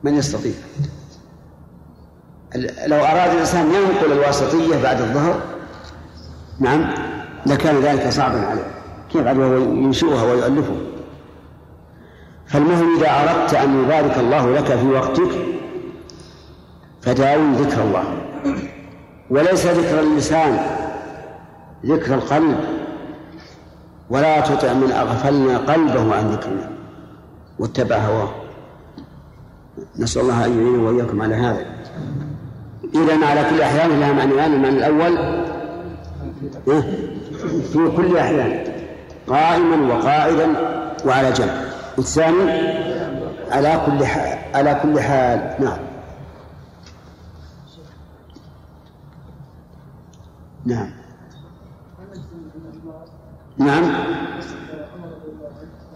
من 0.03 0.15
يستطيع؟ 0.15 0.53
لو 2.87 2.97
أراد 2.97 3.31
الإنسان 3.31 3.71
ينقل 3.71 4.11
الواسطية 4.11 4.83
بعد 4.83 5.01
الظهر 5.01 5.41
نعم 6.59 6.93
لكان 7.45 7.79
ذلك 7.79 8.09
صعبا 8.09 8.45
عليه. 8.45 8.67
كيف 9.11 9.27
وهو 9.27 9.55
ينشئها 9.57 10.23
ويؤلفها. 10.23 10.77
فالمهم 12.47 12.97
إذا 12.97 13.09
أردت 13.09 13.53
أن 13.53 13.83
يبارك 13.83 14.17
الله 14.17 14.51
لك 14.53 14.75
في 14.75 14.87
وقتك 14.87 15.54
فداوم 17.05 17.53
ذكر 17.53 17.83
الله. 17.83 18.03
وليس 19.29 19.65
ذكر 19.65 19.99
اللسان 19.99 20.59
ذكر 21.85 22.13
القلب. 22.13 22.57
ولا 24.09 24.39
تطع 24.39 24.73
من 24.73 24.91
أغفلنا 24.91 25.57
قلبه 25.57 26.15
عن 26.15 26.29
ذكرنا. 26.29 26.69
واتبع 27.59 27.95
هواه. 27.95 28.29
نسأل 29.99 30.21
الله 30.21 30.45
أن 30.45 30.61
يعينه 30.61 30.89
وإياكم 30.89 31.21
على 31.21 31.35
هذا. 31.35 31.65
إذا 32.95 33.25
على 33.25 33.49
كل 33.49 33.61
أحيان 33.61 33.99
لها 33.99 34.13
معنيان 34.13 34.53
المعنى 34.53 34.77
الأول. 34.77 35.43
في 37.73 37.91
كل 37.97 38.05
الأحيان 38.05 38.63
قائما 39.27 39.93
وقاعدا 39.93 40.47
وعلى 41.05 41.31
جنب. 41.31 41.65
والثاني 41.97 42.51
على 43.51 43.81
كل 43.85 44.05
حال 44.05 44.37
على 44.53 44.79
كل 44.83 44.99
حال. 44.99 45.55
نعم. 45.59 45.77
نعم. 50.65 50.89
نعم. 53.57 53.83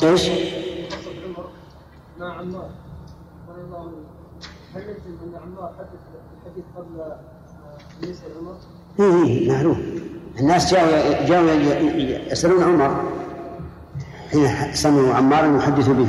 إيش؟ 0.03 0.29
مع 2.19 2.33
عمار 2.33 2.69
رضي 3.49 3.61
الله 3.61 3.79
عنه 3.79 3.91
هل 4.75 4.81
يلزم 4.81 5.17
ان 5.23 5.35
عمار 5.43 5.73
حدث 5.79 5.99
الحديث 6.37 6.63
قبل 6.75 7.15
يسال 8.09 8.31
عمر؟ 8.39 8.57
إيه 8.99 9.23
إيه 9.23 9.51
معلوم 9.51 9.81
الناس 10.39 10.73
جاءوا 10.73 11.25
جاءوا 11.25 11.51
يسألون 12.31 12.63
عمر. 12.63 13.03
حين 14.31 14.73
سمعوا 14.73 15.13
عمارا 15.13 15.57
يحدث 15.57 15.89
به. 15.89 16.07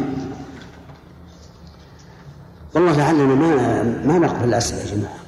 والله 2.74 2.96
لعلنا 2.96 3.34
ما 3.34 3.82
ما 3.82 4.18
نقبل 4.18 4.48
الأسئلة 4.48 4.80
يا 4.80 4.96
جماعة. 4.96 5.18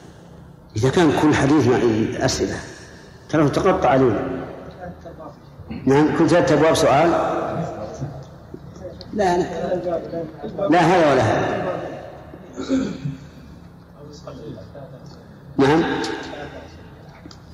إذا 0.76 0.90
كان 0.90 1.20
كل 1.22 1.34
حديث 1.34 1.68
مع 1.68 1.78
أسئلة 2.24 2.71
ترى 3.32 3.48
تقطع 3.48 3.88
علينا. 3.88 4.28
نعم 5.86 6.18
كل 6.18 6.28
ثلاثة 6.28 6.54
أبواب 6.54 6.74
سؤال؟ 6.74 7.10
لا 9.12 9.38
لا. 9.38 9.46
لا 10.70 10.80
هذا 10.80 11.12
ولا 11.12 11.22
هذا. 11.22 11.72
نعم. 15.58 15.82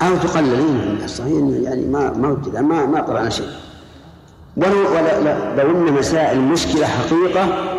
أو 0.03 0.17
تقللين 0.17 0.75
من 0.75 0.81
الناس 0.81 1.21
يعني 1.21 1.87
ما 1.87 2.13
ما 2.13 2.29
وجد 2.29 2.57
ما 2.57 2.87
ما 2.87 3.01
قرأنا 3.01 3.31
شيء. 3.31 3.51
ولو 4.57 4.91
ولا 4.91 5.21
لا 5.21 5.63
لو 5.63 5.71
أن 5.71 5.93
مسائل 5.93 6.41
مشكلة 6.41 6.87
حقيقة 6.87 7.75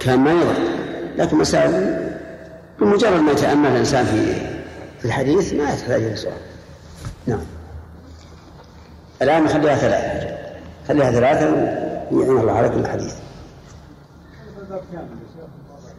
كان 0.00 0.18
ما 0.18 0.32
يضر. 0.32 0.54
لكن 1.16 1.36
مسائل 1.36 2.08
بمجرد 2.80 3.20
ما 3.20 3.32
يتأمل 3.32 3.70
الإنسان 3.70 4.04
في 4.04 4.34
في 4.98 5.04
الحديث 5.04 5.54
ما 5.54 5.64
يحتاج 5.64 6.02
إلى 6.02 6.16
سؤال. 6.16 6.51
نعم. 7.26 7.44
الآن 9.22 9.44
نخليها 9.44 9.76
ثلاثة. 9.76 10.36
خليها 10.88 11.10
ثلاثة 11.10 11.46
ويعين 12.10 12.40
الله 12.40 12.52
عليكم 12.52 12.80
الحديث. 12.80 13.14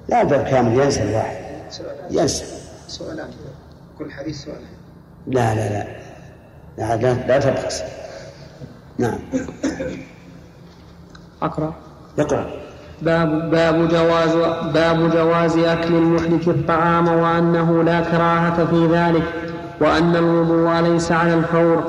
لا 0.10 0.22
الباب 0.22 0.44
كامل 0.44 0.80
ينسى 0.80 1.04
الواحد 1.04 1.36
ينسى 2.12 2.46
سؤالان 2.88 3.30
كل 4.00 4.12
حديث 4.12 4.44
سؤالان 4.44 4.64
لا 5.28 5.56
لا 5.56 5.70
لا. 5.70 5.88
لا 6.78 6.96
لا, 6.96 7.14
لا 7.14 7.40
تبخس 7.40 7.84
نعم. 8.98 9.20
أقرأ. 11.42 11.74
اقرأ 12.20 12.50
باب 13.02 13.52
باب 13.52 13.90
جواز 13.90 14.36
باب 14.74 15.12
جواز 15.12 15.58
أكل 15.58 15.96
المحدث 15.96 16.48
الطعام 16.48 17.08
وأنه 17.08 17.84
لا 17.84 18.02
كراهة 18.02 18.66
في 18.66 18.88
ذلك. 18.88 19.24
وأن 19.82 20.16
الوضوء 20.16 20.80
ليس 20.80 21.12
على 21.12 21.34
الفور 21.34 21.84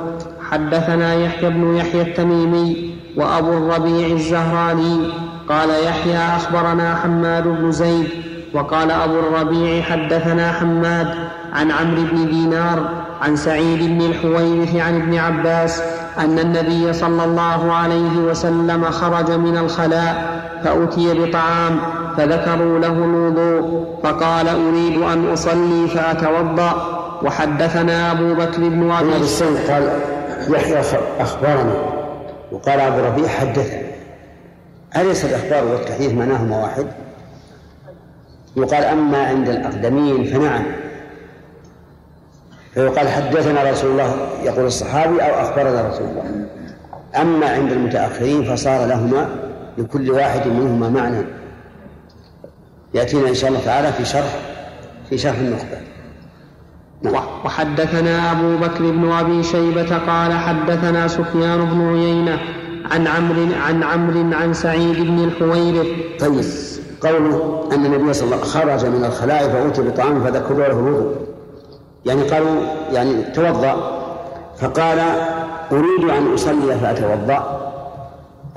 حدثنا 0.50 1.14
يحيى 1.14 1.50
بن 1.50 1.76
يحيى 1.76 2.02
التميمي 2.02 2.94
وأبو 3.16 3.52
الربيع 3.52 4.06
الزهراني. 4.06 5.00
قال 5.48 5.70
يحيى 5.70 6.18
أخبرنا 6.18 6.94
حماد 6.94 7.48
بن 7.48 7.72
زيد 7.72 8.08
وقال 8.54 8.90
أبو 8.90 9.18
الربيع 9.18 9.82
حدثنا 9.82 10.52
حماد 10.52 11.14
عن 11.54 11.70
عمرو 11.70 12.02
بن 12.12 12.26
دينار 12.26 13.04
عن 13.23 13.37
سعيد 13.37 13.78
بن 13.78 14.06
الحويرث 14.06 14.76
عن 14.76 15.00
ابن 15.00 15.18
عباس 15.18 15.82
أن 16.18 16.38
النبي 16.38 16.92
صلى 16.92 17.25
الله 17.25 17.73
عليه 17.73 18.18
وسلم 18.18 18.84
خرج 18.84 19.30
من 19.30 19.56
الخلاء 19.56 20.42
فأتي 20.64 21.14
بطعام 21.14 21.80
فذكروا 22.16 22.78
له 22.78 22.92
الوضوء 22.92 23.87
فقال 24.02 24.48
أريد 24.48 25.02
أن 25.02 25.33
أصلي 25.33 25.88
فأتوضأ 25.88 27.00
وحدثنا 27.22 28.12
أبو 28.12 28.35
بكر 28.35 28.68
بن 28.68 28.90
أبي 28.90 29.24
قال 29.68 29.90
يحيى 30.48 30.81
أخبرنا. 31.20 31.74
وقال 32.52 32.81
أبو 32.81 32.98
ربيع 32.98 33.28
حدثنا 33.28 33.83
أليس 34.96 35.24
الإخبار 35.24 35.64
والتحديث 35.64 36.12
معناهما 36.12 36.62
واحد؟ 36.62 36.87
يقال 38.57 38.85
أما 38.85 39.26
عند 39.26 39.48
الأقدمين 39.48 40.24
فنعم. 40.24 40.62
فيقال 42.74 43.08
حدثنا 43.08 43.70
رسول 43.70 43.90
الله 43.90 44.16
يقول 44.42 44.66
الصحابي 44.66 45.20
أو 45.20 45.42
أخبرنا 45.42 45.88
رسول 45.88 46.06
الله. 46.06 46.46
أما 47.20 47.46
عند 47.46 47.72
المتأخرين 47.72 48.44
فصار 48.44 48.87
لهما 48.87 49.28
لكل 49.78 50.10
واحد 50.10 50.46
منهما 50.46 50.88
معنى. 50.88 51.26
يأتينا 52.94 53.28
إن 53.28 53.34
شاء 53.34 53.50
الله 53.50 53.60
تعالى 53.64 53.92
في 53.92 54.04
شرح 54.04 54.37
في 55.10 55.18
شرح 55.18 55.38
النخبة. 55.38 55.78
نعم. 57.02 57.14
وحدثنا 57.44 58.32
أبو 58.32 58.56
بكر 58.56 58.90
بن 58.90 59.12
أبي 59.12 59.42
شيبة 59.42 59.98
قال 59.98 60.32
حدثنا 60.32 61.08
سفيان 61.08 61.64
بن 61.64 61.88
عيينة 61.88 62.38
عن 62.90 63.06
عمرو 63.06 63.46
عن 63.66 63.82
عمرو 63.82 64.37
عن 64.37 64.52
سعيد 64.52 64.96
بن 64.96 65.24
الحويرث. 65.24 65.87
طيب. 66.20 66.44
قوله 67.02 67.68
أن 67.72 67.87
النبي 67.87 68.12
صلى 68.12 68.24
الله 68.24 68.37
عليه 68.37 68.46
وسلم 68.46 68.78
خرج 68.78 68.87
من 68.87 69.04
الخلاء 69.04 69.48
فأتي 69.48 69.82
بطعام 69.82 70.24
فذكروا 70.24 70.58
له 70.58 70.66
الوضوء. 70.66 71.34
يعني 72.06 72.22
قالوا 72.22 72.62
يعني 72.92 73.22
توضأ 73.22 74.00
فقال 74.58 74.98
أريد 75.72 76.10
أن 76.10 76.34
أصلي 76.34 76.78
فأتوضأ. 76.78 77.60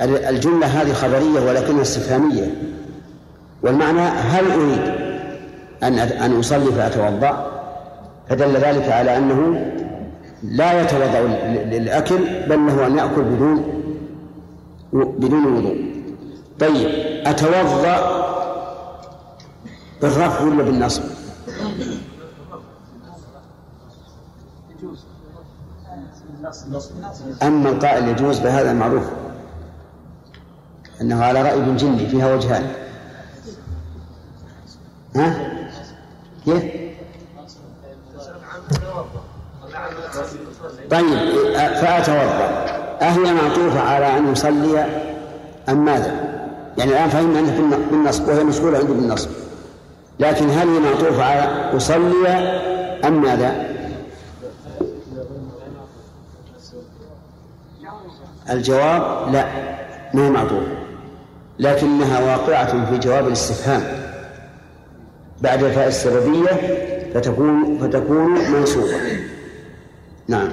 الجملة 0.01 0.67
هذه 0.67 0.93
خبرية 0.93 1.49
ولكنها 1.49 1.81
استفهامية. 1.81 2.55
والمعنى 3.63 4.01
هل 4.01 4.51
أريد 4.51 4.93
أن 5.83 5.99
أن 5.99 6.39
أصلي 6.39 6.71
فأتوضأ؟ 6.71 7.51
فدل 8.29 8.53
ذلك 8.57 8.89
على 8.89 9.17
أنه 9.17 9.65
لا 10.43 10.81
يتوضأ 10.81 11.19
للأكل 11.65 12.19
بل 12.49 12.67
له 12.67 12.87
أن 12.87 12.97
يأكل 12.97 13.21
بدون 13.21 13.63
بدون 14.93 15.45
وضوء. 15.45 15.85
طيب 16.59 16.87
أتوضأ 17.25 18.17
بالرفع 20.01 20.43
ولا 20.43 20.63
بالنصب؟ 20.63 21.03
أما 27.43 27.69
القائل 27.69 28.07
يجوز 28.07 28.39
فهذا 28.39 28.73
معروف 28.73 29.03
أنه 31.01 31.23
على 31.23 31.41
رأي 31.41 31.53
ابن 31.53 31.77
جندي 31.77 32.07
فيها 32.07 32.33
وجهان 32.35 32.71
ها؟ 35.15 35.57
كيف؟ 36.45 36.63
طيب 40.91 41.19
فأتوضأ 41.53 42.67
أهي 43.01 43.33
معطوفة 43.33 43.79
على 43.79 44.17
أن 44.17 44.31
يصلي 44.31 44.85
أم 45.69 45.85
ماذا؟ 45.85 46.11
يعني 46.77 46.91
الآن 46.91 47.09
فهمنا 47.09 47.39
أنه 47.39 47.77
بالنصب 47.91 48.27
وهي 48.27 48.43
مشغولة 48.43 48.77
عنده 48.77 48.93
بالنصب 48.93 49.29
لكن 50.19 50.49
هل 50.49 50.67
هي 50.69 50.79
معطوفة 50.79 51.23
على 51.23 51.77
أصلي 51.77 52.27
أم 53.05 53.21
ماذا؟ 53.21 53.66
الجواب 58.49 59.33
لا 59.33 59.45
ما 60.13 60.25
هي 60.27 60.29
معطوفة 60.29 60.77
لكنها 61.59 62.19
واقعة 62.19 62.85
في 62.85 62.97
جواب 62.97 63.27
الاستفهام. 63.27 63.81
بعد 65.41 65.63
الفاء 65.63 65.87
السببية 65.87 66.51
فتكون 67.13 67.77
فتكون 67.77 68.51
منصوبة 68.51 68.97
نعم. 70.27 70.47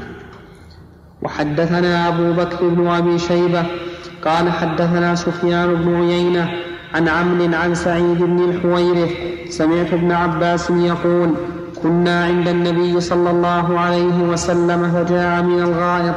وحدثنا 1.22 2.08
أبو 2.08 2.32
بكر 2.32 2.68
بن 2.68 2.86
أبي 2.86 3.18
شيبة 3.18 3.64
قال 4.24 4.52
حدثنا 4.52 5.14
سفيان 5.14 5.74
بن 5.74 5.94
عيينة 5.94 6.50
عن 6.94 7.08
عمرو 7.08 7.54
عن 7.54 7.74
سعيد 7.74 8.18
بن 8.18 8.50
الحويرث. 8.50 9.10
سمعت 9.50 9.92
ابن 9.92 10.12
عباس 10.12 10.70
يقول 10.70 11.34
كنا 11.82 12.24
عند 12.24 12.48
النبي 12.48 13.00
صلى 13.00 13.30
الله 13.30 13.80
عليه 13.80 14.22
وسلم 14.22 14.92
فجاء 14.92 15.42
من 15.42 15.62
الغائط 15.62 16.14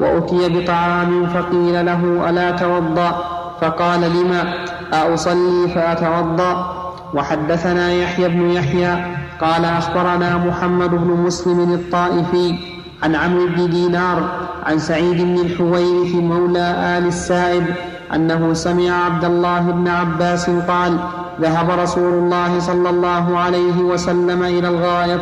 وأتي 0.00 0.48
بطعام 0.48 1.26
فقيل 1.26 1.86
له 1.86 2.30
ألا 2.30 2.50
توضأ؟ 2.50 3.22
فقال 3.60 4.00
لم؟ 4.00 4.44
أصلي 4.92 5.68
فأتوضأ. 5.74 6.78
وحدثنا 7.14 7.92
يحيى 7.92 8.28
بن 8.28 8.50
يحيى 8.50 9.04
قال 9.40 9.64
أخبرنا 9.64 10.36
محمد 10.36 10.90
بن 10.90 11.10
مسلم 11.26 11.72
الطائفي 11.72 12.58
عن 13.02 13.14
عمرو 13.14 13.46
بن 13.46 13.70
دينار 13.70 14.22
عن 14.66 14.78
سعيد 14.78 15.22
بن 15.22 15.34
الحويرث 15.46 16.14
مولى 16.14 16.98
آل 16.98 17.06
السائب 17.06 17.64
أنه 18.14 18.54
سمع 18.54 19.04
عبد 19.04 19.24
الله 19.24 19.60
بن 19.60 19.88
عباس 19.88 20.50
قال 20.50 20.98
ذهب 21.40 21.70
رسول 21.70 22.12
الله 22.12 22.58
صلى 22.60 22.90
الله 22.90 23.38
عليه 23.38 23.78
وسلم 23.78 24.42
إلى 24.42 24.68
الغائط 24.68 25.20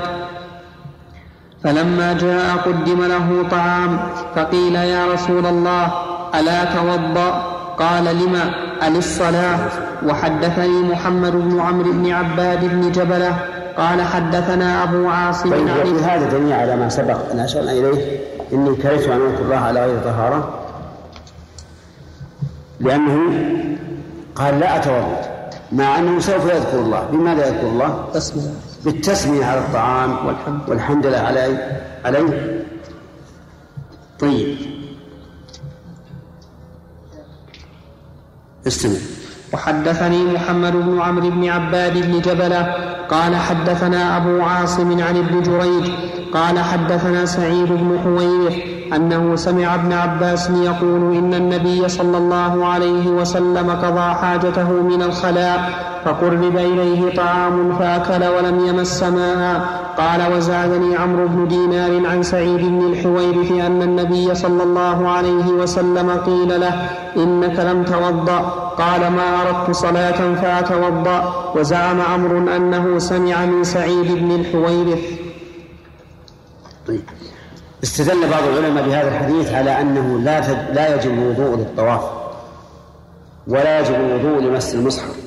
فلما 1.66 2.12
جاء 2.12 2.56
قدم 2.56 3.04
له 3.04 3.48
طعام 3.50 3.98
فقيل 4.36 4.74
يا 4.74 5.06
رسول 5.12 5.46
الله 5.46 5.92
ألا 6.34 6.64
توضأ؟ 6.64 7.56
قال 7.78 8.04
لما 8.04 8.54
أللصلاة 8.86 9.58
وحدثني 10.06 10.82
محمد 10.82 11.32
بن 11.32 11.60
عمرو 11.60 11.92
بن 11.92 12.12
عباد 12.12 12.64
بن 12.64 12.92
جبلة 12.92 13.38
قال 13.78 14.02
حدثنا 14.02 14.82
أبو 14.82 15.08
عاصم 15.08 15.50
طيب 15.50 15.64
وفي 15.64 16.04
هذا 16.04 16.28
دليل 16.30 16.52
على 16.52 16.76
ما 16.76 16.88
سبق. 16.88 17.30
أن 17.32 17.40
أشرنا 17.40 17.72
إليه. 17.72 18.20
إني 18.52 18.74
كرهت 18.74 19.08
أن 19.08 19.20
أذكر 19.20 19.42
الله 19.44 19.56
على 19.56 19.86
غير 19.86 19.98
طهارة. 20.04 20.54
لأنه 22.80 23.18
قال 24.34 24.60
لا 24.60 24.76
أتوضأ 24.76 25.20
مع 25.72 25.98
أنه 25.98 26.20
سوف 26.20 26.44
يذكر 26.44 26.78
الله. 26.78 27.08
بماذا 27.12 27.46
يذكر 27.46 27.66
الله؟ 27.66 28.04
تسمية 28.14 28.50
بالتسمية 28.86 29.44
على 29.44 29.60
الطعام 29.60 30.26
والحمد. 30.26 30.60
والحمد 30.68 31.06
لله 31.06 31.18
عليه. 31.18 31.82
عليه. 32.04 32.64
طيب. 34.20 34.56
استمع. 38.66 38.98
وحدثني 39.52 40.24
محمد 40.24 40.72
بن 40.72 41.00
عمرو 41.00 41.30
بن 41.30 41.48
عباد 41.48 41.92
بن 41.92 42.20
جبلة 42.20 42.74
قال 43.10 43.36
حدثنا 43.36 44.16
أبو 44.16 44.42
عاصم 44.42 45.02
عن 45.02 45.16
ابن 45.16 45.42
جريج. 45.42 45.90
قال 46.34 46.58
حدثنا 46.58 47.26
سعيد 47.26 47.68
بن 47.68 47.98
حويرث 48.04 48.56
أنه 48.94 49.36
سمع 49.36 49.74
ابن 49.74 49.92
عباس 49.92 50.50
يقول 50.50 51.16
إن 51.16 51.34
النبي 51.34 51.88
صلى 51.88 52.18
الله 52.18 52.66
عليه 52.66 53.06
وسلم 53.08 53.70
قضى 53.70 54.14
حاجته 54.14 54.72
من 54.72 55.02
الخلاء 55.02 55.95
فقرب 56.06 56.56
إليه 56.56 57.16
طعام 57.16 57.78
فأكل 57.78 58.24
ولم 58.24 58.66
يمس 58.66 59.02
ماء. 59.02 59.60
قال 59.98 60.32
وزادني 60.32 60.96
عمرو 60.96 61.28
بن 61.28 61.48
دينار 61.48 62.06
عن 62.06 62.22
سعيد 62.22 62.60
بن 62.60 62.92
الحويرث 62.92 63.50
أن 63.52 63.82
النبي 63.82 64.34
صلى 64.34 64.62
الله 64.62 65.08
عليه 65.08 65.46
وسلم 65.46 66.10
قيل 66.10 66.60
له 66.60 66.74
إنك 67.16 67.58
لم 67.58 67.84
توضأ. 67.84 68.40
قال 68.78 69.00
ما 69.00 69.42
أردت 69.42 69.70
صلاة 69.70 70.34
فأتوضأ. 70.34 71.52
وزعم 71.56 72.00
عمرو 72.00 72.56
أنه 72.56 72.98
سمع 72.98 73.44
من 73.44 73.64
سعيد 73.64 74.12
بن 74.12 74.30
الحويرث 74.34 75.04
طيب. 76.88 77.02
استدل 77.82 78.30
بعض 78.30 78.42
العلماء 78.42 78.84
بهذا 78.88 79.08
الحديث 79.08 79.52
على 79.52 79.80
أنه 79.80 80.18
لا 80.18 80.40
لا 80.72 80.94
يجب 80.94 81.10
الوضوء 81.10 81.56
للطواف 81.56 82.02
ولا 83.48 83.80
يجب 83.80 83.94
الوضوء 83.94 84.40
لمس 84.40 84.74
المصحف. 84.74 85.25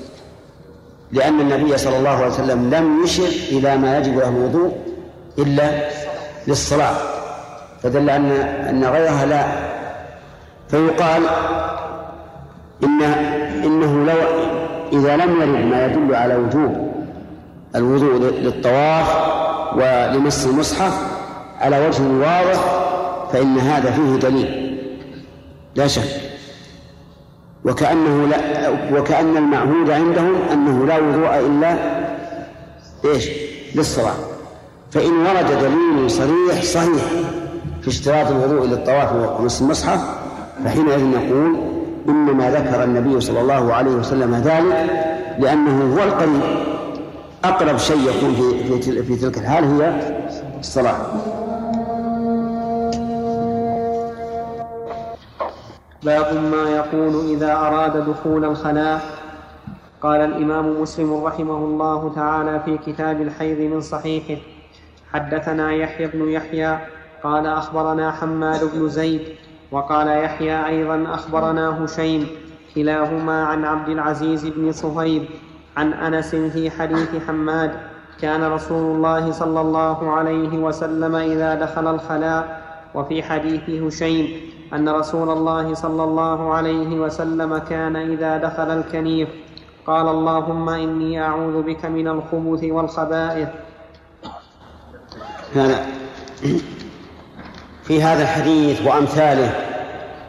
لأن 1.12 1.40
النبي 1.40 1.78
صلى 1.78 1.98
الله 1.98 2.10
عليه 2.10 2.28
وسلم 2.28 2.74
لم 2.74 3.04
يشر 3.04 3.28
إلى 3.52 3.78
ما 3.78 3.98
يجب 3.98 4.18
له 4.18 4.30
الوضوء 4.30 4.78
إلا 5.38 5.90
للصلاة. 6.48 6.96
فدل 7.84 8.10
أن 8.10 8.32
أن 8.70 8.86
غيرها 8.86 9.26
لا. 9.26 9.46
فيقال 10.70 11.24
إن 12.84 13.02
إنه 13.64 14.06
لو 14.06 14.18
إذا 15.00 15.18
لم 15.18 15.42
يرد 15.42 15.66
ما 15.66 15.86
يدل 15.86 16.16
على 16.16 16.36
وجوب 16.36 16.92
الوضوء 17.76 18.14
للطواف 18.20 19.08
ولمس 19.76 20.46
المصحف 20.46 20.94
على 21.60 21.88
وجه 21.88 22.02
واضح 22.02 22.60
فإن 23.34 23.58
هذا 23.58 23.92
فيه 23.92 24.30
دليل. 24.30 24.78
لا 25.76 25.88
شك. 25.88 26.29
وكأنه 27.66 28.28
لا 28.28 28.70
وكأن 29.00 29.38
المعهود 29.38 29.90
عندهم 29.90 30.36
أنه 30.52 30.86
لا 30.86 30.98
وضوء 30.98 31.40
إلا 31.40 31.78
إيش؟ 33.06 33.30
للصلاة. 33.76 34.16
فإن 34.92 35.12
ورد 35.12 35.46
دليل 35.62 36.12
صريح 36.12 36.64
صحيح 36.64 37.04
في 37.82 37.88
اشتراط 37.88 38.28
الوضوء 38.28 38.68
للطواف 38.68 39.40
ومس 39.40 39.62
المصحف 39.62 40.00
فحينئذ 40.66 41.04
نقول 41.04 41.56
إنما 42.10 42.52
ذكر 42.52 42.84
النبي 42.84 43.22
صلى 43.22 43.42
الله 43.42 43.74
عليه 43.74 43.92
وسلم 43.92 44.36
ذلك 44.36 44.90
لأنه 45.40 45.96
هو 45.96 46.04
القريب. 46.04 46.42
أقرب 47.44 47.78
شيء 47.78 47.98
يكون 47.98 48.36
في 48.82 49.04
في 49.04 49.16
تلك 49.16 49.38
الحال 49.38 49.64
هي 49.64 49.94
الصلاة. 50.60 50.98
باب 56.04 56.34
ما 56.34 56.70
يقول 56.70 57.30
إذا 57.30 57.54
أراد 57.54 58.10
دخول 58.10 58.46
الخلاء. 58.46 59.02
قال 60.02 60.22
الإمام 60.22 60.82
مسلم 60.82 61.24
رحمه 61.26 61.58
الله 61.58 62.12
تعالى 62.16 62.60
في 62.66 62.78
كتاب 62.78 63.22
الحيض 63.22 63.60
من 63.74 63.82
صحيحه 63.82 64.42
حدثنا 65.14 65.72
يحيى 65.72 66.08
بن 66.08 66.30
يحيى 66.30 66.80
قال 67.24 67.46
أخبرنا 67.48 68.12
حماد 68.12 68.60
بن 68.74 68.90
زيد 68.90 69.22
وقال 69.72 70.08
يحيى 70.08 70.66
أيضا 70.66 71.14
أخبرنا 71.14 71.86
هشيم 71.86 72.28
كلاهما 72.76 73.46
عن 73.46 73.66
عبد 73.66 73.90
العزيز 73.90 74.46
بن 74.46 74.72
صهيب 74.72 75.26
عن 75.78 75.94
أنس 75.94 76.36
في 76.36 76.72
حديث 76.72 77.10
حماد 77.28 77.72
كان 78.22 78.44
رسول 78.44 78.96
الله 78.96 79.32
صلى 79.32 79.62
الله 79.62 80.12
عليه 80.12 80.58
وسلم 80.60 81.16
إذا 81.16 81.56
دخل 81.56 81.88
الخلاء. 81.96 82.70
وفي 82.96 83.24
حديث 83.24 83.70
هشيم 83.70 84.28
أن 84.74 84.90
رسول 84.90 85.30
الله 85.30 85.74
صلى 85.74 86.04
الله 86.04 86.54
عليه 86.54 87.00
وسلم 87.00 87.58
كان 87.58 87.96
إذا 87.96 88.38
دخل 88.38 88.72
الكنيف 88.72 89.30
قال 89.88 90.08
اللهم 90.08 90.70
إني 90.70 91.22
أعوذ 91.22 91.62
بك 91.64 91.86
من 91.86 92.08
الخبث 92.08 92.64
والخبائث. 92.64 93.50
هذا 95.56 95.86
في 97.84 98.02
هذا 98.04 98.22
الحديث 98.22 98.86
وأمثاله 98.88 99.66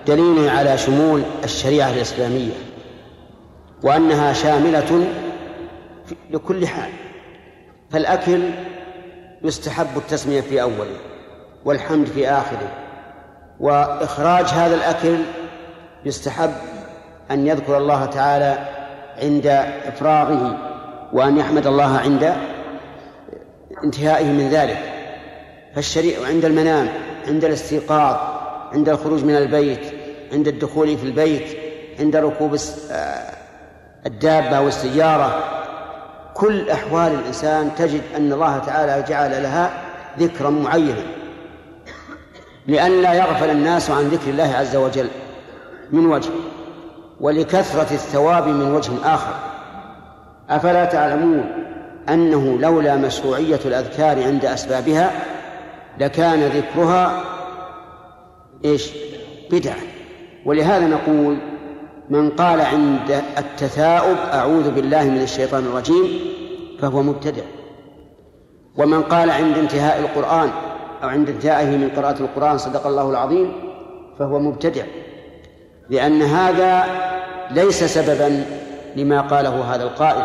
دليل 0.07 0.49
على 0.49 0.79
شمول 0.79 1.23
الشريعة 1.45 1.91
الإسلامية 1.91 2.53
وأنها 3.83 4.33
شاملة 4.33 5.07
في- 6.07 6.17
لكل 6.31 6.67
حال. 6.67 6.91
فالأكل 7.91 8.41
يستحب 9.45 9.87
التسمية 9.97 10.41
في 10.41 10.63
أوله 10.63 10.97
والحمد 11.65 12.07
في 12.07 12.29
آخره. 12.29 12.69
وإخراج 13.61 14.45
هذا 14.45 14.75
الأكل 14.75 15.17
يستحب 16.05 16.53
أن 17.31 17.47
يذكر 17.47 17.79
الله 17.79 18.07
تعالى 18.07 18.59
عند 19.23 19.47
إفراغه 19.87 20.59
وأن 21.13 21.39
يحمد 21.39 21.67
الله 21.67 21.99
عند 21.99 22.35
انتهائه 23.85 24.25
من 24.25 24.49
ذلك. 24.49 24.79
فالشريع 25.75 26.27
عند 26.27 26.45
المنام 26.45 26.89
عند 27.29 27.45
الاستيقاظ 27.45 28.17
عند 28.73 28.89
الخروج 28.89 29.25
من 29.25 29.37
البيت 29.37 29.95
عند 30.33 30.49
الدخول 30.49 30.97
في 30.99 31.05
البيت 31.05 31.57
عند 32.01 32.17
ركوب 32.17 32.57
آه، 32.91 33.35
الدابة 34.07 34.61
والسيارة. 34.61 35.45
كل 36.35 36.71
أحوال 36.71 37.15
الإنسان 37.15 37.71
تجد 37.79 38.03
أن 38.17 38.33
الله 38.33 38.59
تعالى 38.59 39.05
جعل 39.09 39.43
لها 39.43 39.71
ذكرا 40.19 40.51
معينا. 40.51 41.20
لئلا 42.71 43.13
يغفل 43.13 43.51
الناس 43.51 43.91
عن 43.91 44.09
ذكر 44.09 44.31
الله 44.31 44.55
عز 44.57 44.77
وجل 44.77 45.09
من 45.93 46.07
وجه 46.07 46.31
ولكثرة 47.21 47.95
الثواب 47.95 48.49
من 48.49 48.75
وجه 48.75 48.93
آخر. 49.05 49.35
أفلا 50.51 50.85
تعلمون 50.85 51.45
أنه 52.09 52.59
لولا 52.61 52.97
مشروعية 52.97 53.61
الأذكار 53.65 54.23
عند 54.23 54.45
أسبابها 54.45 55.13
لكان 55.99 56.41
ذكرها 56.41 57.23
إيش؟ 58.65 58.91
بدعة. 59.51 59.77
ولهذا 60.47 60.87
نقول 60.87 61.39
من 62.11 62.31
قال 62.31 62.61
عند 62.61 63.23
التثاؤب 63.39 64.17
أعوذ 64.33 64.71
بالله 64.71 65.05
من 65.05 65.23
الشيطان 65.23 65.65
الرجيم 65.65 66.21
فهو 66.81 67.03
مبتدع. 67.03 67.43
ومن 68.77 69.03
قال 69.03 69.31
عند 69.31 69.59
انتهاء 69.59 70.01
القرآن 70.01 70.51
أو 71.03 71.09
عند 71.09 71.29
انتهائه 71.29 71.77
من 71.77 71.91
قراءة 71.97 72.21
القرآن 72.21 72.59
صدق 72.59 72.87
الله 72.87 73.11
العظيم 73.11 73.53
فهو 74.19 74.39
مبتدع 74.39 74.83
لأن 75.91 76.23
هذا 76.23 76.85
ليس 77.51 77.85
سببا 77.85 78.45
لما 78.97 79.21
قاله 79.21 79.75
هذا 79.75 79.83
القائل 79.83 80.25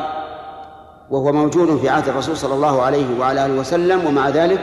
وهو 1.09 1.31
موجود 1.31 1.77
في 1.77 1.89
عهد 1.89 2.09
الرسول 2.09 2.37
صلى 2.37 2.53
الله 2.53 2.81
عليه 2.81 3.19
وعلى 3.19 3.45
آله 3.45 3.53
وسلم 3.53 4.05
ومع 4.05 4.29
ذلك 4.29 4.59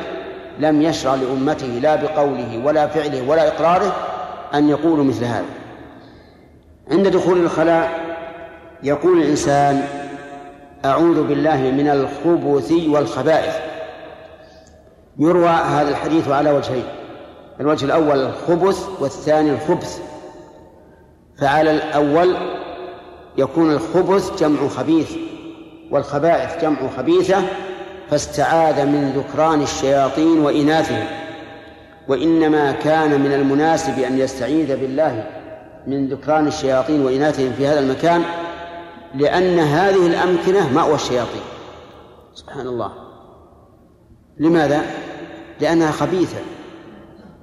لم 0.58 0.82
يشرع 0.82 1.14
لأمته 1.14 1.66
لا 1.66 1.96
بقوله 1.96 2.62
ولا 2.64 2.86
فعله 2.86 3.28
ولا 3.28 3.48
إقراره 3.48 3.96
أن 4.54 4.68
يقولوا 4.68 5.04
مثل 5.04 5.24
هذا. 5.24 5.44
عند 6.90 7.08
دخول 7.08 7.40
الخلاء 7.40 7.90
يقول 8.82 9.22
الإنسان 9.22 9.82
أعوذ 10.84 11.22
بالله 11.22 11.56
من 11.56 11.88
الخبث 11.88 12.72
والخبائث. 12.72 13.71
يروى 15.18 15.48
هذا 15.48 15.88
الحديث 15.88 16.28
على 16.28 16.50
وجهين 16.50 16.84
الوجه 17.60 17.84
الأول 17.84 18.18
الخبث 18.20 18.88
والثاني 19.00 19.50
الخبث. 19.50 20.02
فعلى 21.40 21.70
الأول 21.70 22.36
يكون 23.38 23.72
الخبث 23.72 24.40
جمع 24.40 24.68
خبيث 24.68 25.12
والخبائث 25.90 26.62
جمع 26.62 26.78
خبيثة 26.96 27.42
فاستعاذ 28.10 28.86
من 28.86 29.12
ذكران 29.16 29.62
الشياطين 29.62 30.38
وإناثهم. 30.40 31.06
وإنما 32.08 32.72
كان 32.72 33.20
من 33.20 33.32
المناسب 33.32 33.98
أن 33.98 34.18
يستعيذ 34.18 34.76
بالله 34.76 35.26
من 35.86 36.08
ذكران 36.08 36.46
الشياطين 36.46 37.06
وإناثهم 37.06 37.52
في 37.52 37.66
هذا 37.66 37.80
المكان 37.80 38.22
لأن 39.14 39.58
هذه 39.58 40.06
الأمكنة 40.06 40.72
مأوى 40.72 40.94
الشياطين. 40.94 41.42
سبحان 42.34 42.66
الله. 42.66 42.92
لماذا؟ 44.38 44.82
لأنها 45.62 45.90
خبيثة. 45.90 46.38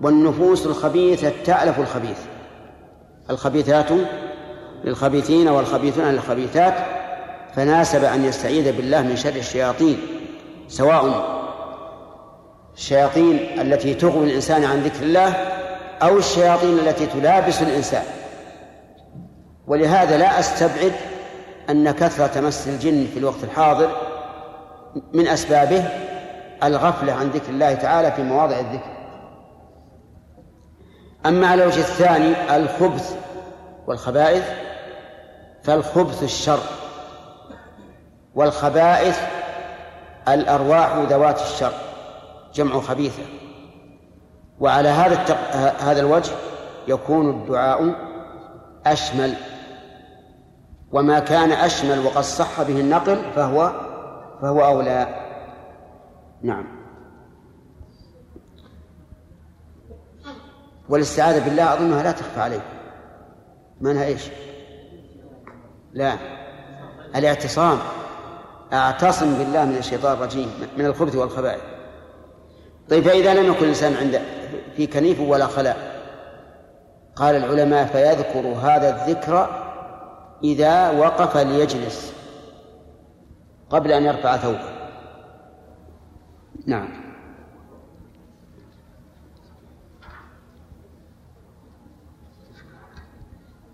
والنفوس 0.02 0.66
الخبيثة 0.66 1.32
تألف 1.46 1.80
الخبيث. 1.80 2.18
الخبيثات 3.30 3.90
للخبيثين 4.84 5.48
والخبيثون 5.48 6.06
للخبيثات 6.06 6.74
فناسب 7.56 8.04
أن 8.04 8.26
يستعيذ 8.26 8.78
بالله 8.78 9.02
من 9.02 9.16
شر 9.16 9.36
الشياطين 9.36 9.98
سواء 10.68 11.30
الشياطين 12.76 13.40
التي 13.62 13.94
تغوي 13.94 14.26
الإنسان 14.26 14.64
عن 14.64 14.80
ذكر 14.80 15.04
الله 15.04 15.34
أو 16.02 16.18
الشياطين 16.18 16.80
التي 16.80 17.06
تلابس 17.06 17.62
الإنسان. 17.62 18.04
ولهذا 19.68 20.18
لا 20.18 20.40
أستبعد 20.40 20.94
أن 21.70 21.92
كثرة 21.92 22.42
مس 22.42 22.68
الجن 22.68 23.08
في 23.14 23.20
الوقت 23.20 23.44
الحاضر 23.44 23.90
من 25.14 25.28
أسبابه 25.28 26.09
الغفلة 26.64 27.14
عن 27.14 27.30
ذكر 27.30 27.50
الله 27.50 27.74
تعالى 27.74 28.12
في 28.12 28.24
مواضع 28.24 28.60
الذكر. 28.60 28.90
أما 31.26 31.48
على 31.48 31.64
الوجه 31.64 31.80
الثاني 31.80 32.56
الخبث 32.56 33.16
والخبائث 33.88 34.50
فالخبث 35.64 36.24
الشر 36.24 36.60
والخبائث 38.36 39.20
الأرواح 40.28 40.96
ذوات 40.96 41.42
الشر 41.42 41.74
جمع 42.54 42.80
خبيثة. 42.80 43.24
وعلى 44.60 44.90
هذا 44.90 45.14
التق... 45.14 45.56
هذا 45.82 46.00
الوجه 46.00 46.32
يكون 46.88 47.30
الدعاء 47.30 47.96
أشمل. 48.86 49.34
وما 50.92 51.20
كان 51.20 51.52
أشمل 51.52 52.06
وقد 52.06 52.24
صح 52.24 52.62
به 52.62 52.80
النقل 52.80 53.22
فهو 53.36 53.72
فهو 54.42 54.66
أولى. 54.66 55.29
نعم. 56.42 56.66
والاستعاذة 60.90 61.46
بالله 61.46 61.74
أظنها 61.74 62.04
لا 62.04 62.12
تخفى 62.12 62.40
عليكم. 62.42 62.64
منها 63.82 64.06
إيش؟ 64.06 64.22
لا. 65.94 66.18
الاعتصام. 67.16 67.78
أعتصم 68.74 69.34
بالله 69.34 69.66
من 69.66 69.78
الشيطان 69.78 70.14
الرجيم 70.14 70.52
من 70.78 70.86
الخبث 70.86 71.16
والخبائث. 71.16 71.62
طيب 72.90 73.04
فإذا 73.04 73.34
لم 73.34 73.52
يكن 73.52 73.64
الإنسان 73.64 73.94
عند 73.94 74.22
في 74.76 74.88
كنيف 74.88 75.20
ولا 75.20 75.48
خلاء 75.48 76.00
قال 77.16 77.36
العلماء 77.36 77.86
فيذكر 77.86 78.48
هذا 78.48 78.90
الذكر 78.90 79.50
إذا 80.44 80.90
وقف 80.90 81.38
ليجلس 81.38 82.14
قبل 83.70 83.92
أن 83.92 84.04
يرفع 84.04 84.38
ثوبه. 84.38 84.79
نعم. 86.68 86.90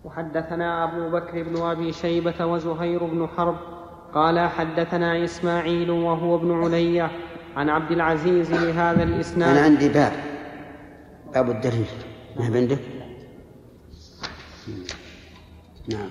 وحدثنا 0.03 0.83
أبو 0.83 1.09
بكر 1.09 1.43
بن 1.43 1.61
أبي 1.61 1.91
شيبة 1.91 2.45
وزهير 2.45 3.03
بن 3.03 3.27
حرب 3.27 3.57
قال 4.13 4.39
حدثنا 4.39 5.23
إسماعيل 5.23 5.91
وهو 5.91 6.35
ابن 6.35 6.63
علية 6.63 7.11
عن 7.55 7.69
عبد 7.69 7.91
العزيز 7.91 8.53
لهذا 8.53 9.03
الإسناد. 9.03 9.57
أنا 9.57 9.65
عندي 9.65 9.89
باب 9.89 10.13
باب 11.33 11.49
الدليل. 11.49 11.87
ما 12.39 12.45
عندك؟ 12.45 12.79
نعم. 15.89 16.09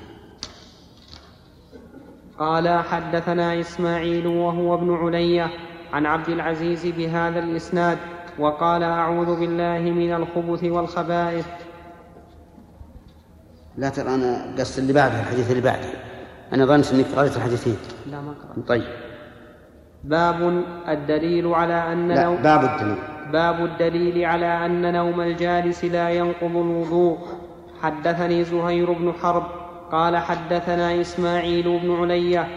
قال 2.39 2.69
حدثنا 2.69 3.61
إسماعيل 3.61 4.27
وهو 4.27 4.75
ابن 4.75 4.95
علية 4.95 5.51
عن 5.95 6.07
عبد 6.07 6.29
العزيز 6.29 6.87
بهذا 6.87 7.39
الإسناد 7.39 7.99
وقال 8.39 8.83
أعوذ 8.83 9.41
بالله 9.41 9.79
من 9.79 10.15
الخبث 10.15 10.65
والخبائث. 10.65 11.47
لا 13.77 13.89
ترى 13.89 14.15
أنا 14.15 14.55
قصد 14.59 14.79
اللي 14.79 14.93
بعده 14.93 15.21
الحديث 15.21 15.51
اللي 15.51 15.63
بعده. 15.63 15.89
أنا 16.53 16.67
ظننت 16.67 16.93
أنك 16.93 17.07
قرأت 17.17 17.37
الحديثين 17.37 17.77
لا 18.11 18.21
ما 18.21 18.35
قرأت. 18.43 18.69
طيب. 18.69 18.85
باب 20.05 20.63
الدليل 20.89 21.47
على 21.47 21.93
أن 21.93 22.09
لا 22.09 22.25
نوم 22.25 22.37
باب 22.43 22.65
الدليل. 22.65 22.99
باب 23.33 23.65
الدليل 23.65 24.25
على 24.25 24.67
أن 24.67 24.93
نوم 24.93 25.21
الجالس 25.21 25.85
لا 25.85 26.11
ينقض 26.11 26.57
الوضوء. 26.57 27.19
حدثني 27.83 28.45
زهير 28.45 28.93
بن 28.93 29.13
حرب 29.23 29.47
قال 29.93 30.17
حدثنا 30.17 31.01
إسماعيل 31.01 31.79
بن 31.79 31.97
علية 32.01 32.49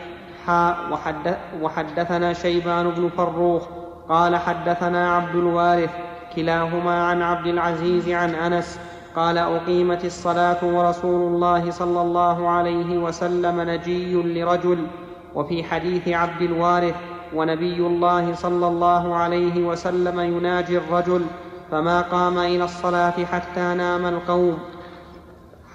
وحدثنا 1.62 2.33
شيبان 2.33 2.89
بن 2.89 3.10
فروخ 3.17 3.63
قال 4.10 4.36
حدثنا 4.36 5.15
عبد 5.15 5.36
الوارث 5.36 5.89
كلاهما 6.36 7.03
عن 7.03 7.21
عبد 7.21 7.47
العزيز 7.47 8.10
عن 8.10 8.36
أنس 8.36 8.79
قال 9.15 9.38
أقيمت 9.38 10.05
الصلاة 10.05 10.57
ورسول 10.63 11.33
الله 11.33 11.71
صلى 11.71 12.01
الله 12.01 12.49
عليه 12.49 12.97
وسلم 12.97 13.62
نجي 13.62 14.13
لرجل 14.13 14.88
وفي 15.36 15.63
حديث 15.63 16.07
عبد 16.07 16.41
الوارث 16.41 16.95
ونبي 17.33 17.77
الله 17.77 18.36
صلى 18.36 18.67
الله 18.67 19.15
عليه 19.15 19.67
وسلم 19.67 20.19
يناجي 20.19 20.77
الرجل 20.77 21.25
فما 21.71 22.01
قام 22.01 22.38
إلى 22.38 22.63
الصلاة 22.63 23.25
حتى 23.31 23.73
نام 23.73 24.05
القوم. 24.05 24.60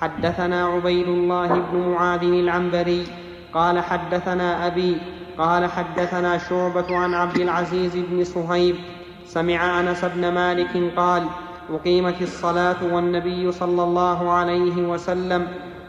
حدثنا 0.00 0.66
عبيد 0.66 1.08
الله 1.08 1.48
بن 1.48 1.88
معاذ 1.88 2.22
العنبري 2.22 3.06
قال 3.54 3.80
حدثنا 3.80 4.66
أبي 4.66 4.96
قال 5.38 5.70
حدثنا 5.70 6.38
شعبة 6.38 6.96
عن 6.96 7.14
عبد 7.14 7.36
العزيز 7.36 7.96
بن 7.96 8.24
صهيب 8.24 8.76
سمع 9.24 9.80
أنس 9.80 10.04
بن 10.04 10.28
مالك 10.34 10.92
قال 10.96 11.26
أقيمت 11.70 12.22
الصلاة 12.22 12.94
والنبي 12.94 13.52
صلى 13.52 13.82
الله 13.82 14.30
عليه 14.30 14.88
وسلم 14.88 15.48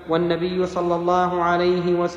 والنبي 0.09 0.65
صلى 0.65 0.95
الله 0.95 1.43
عليه 1.43 2.09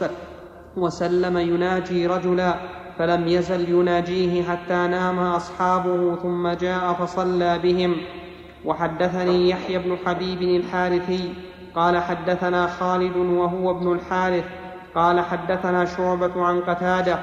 وسلم 0.76 1.38
يناجي 1.38 2.06
رجلا 2.06 2.54
فلم 2.98 3.28
يزل 3.28 3.68
يناجيه 3.68 4.42
حتى 4.42 4.86
نام 4.86 5.18
أصحابه 5.18 6.16
ثم 6.16 6.48
جاء 6.48 6.92
فصلى 6.92 7.58
بهم. 7.58 7.96
وحدثني 8.64 9.50
يحيى 9.50 9.78
بن 9.78 9.96
حبيب 10.06 10.42
الحارثي 10.42 11.34
قال 11.74 11.98
حدثنا 11.98 12.66
خالد 12.66 13.16
وهو 13.16 13.70
ابن 13.70 13.92
الحارث 13.92 14.44
قال 14.96 15.20
حدثنا 15.20 15.84
شعبة 15.84 16.44
عن 16.44 16.60
قتادة 16.60 17.18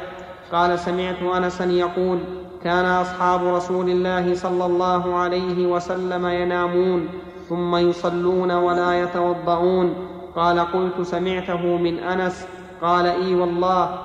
قال 0.51 0.79
سمعت 0.79 1.23
أنسا 1.23 1.65
يقول 1.65 2.19
كان 2.63 2.86
أصحاب 2.86 3.47
رسول 3.47 3.89
الله 3.89 4.36
صلى 4.36 4.65
الله 4.65 5.15
عليه 5.15 5.67
وسلم 5.67 6.27
ينامون 6.27 7.09
ثم 7.49 7.75
يصلون 7.75 8.51
ولا 8.51 9.01
يتوضؤون. 9.01 9.95
قال 10.36 10.59
قلت 10.59 11.01
سمعته 11.01 11.77
من 11.77 11.99
أنس. 11.99 12.47
قال 12.81 13.05
إي 13.05 13.36
والله 13.36 13.99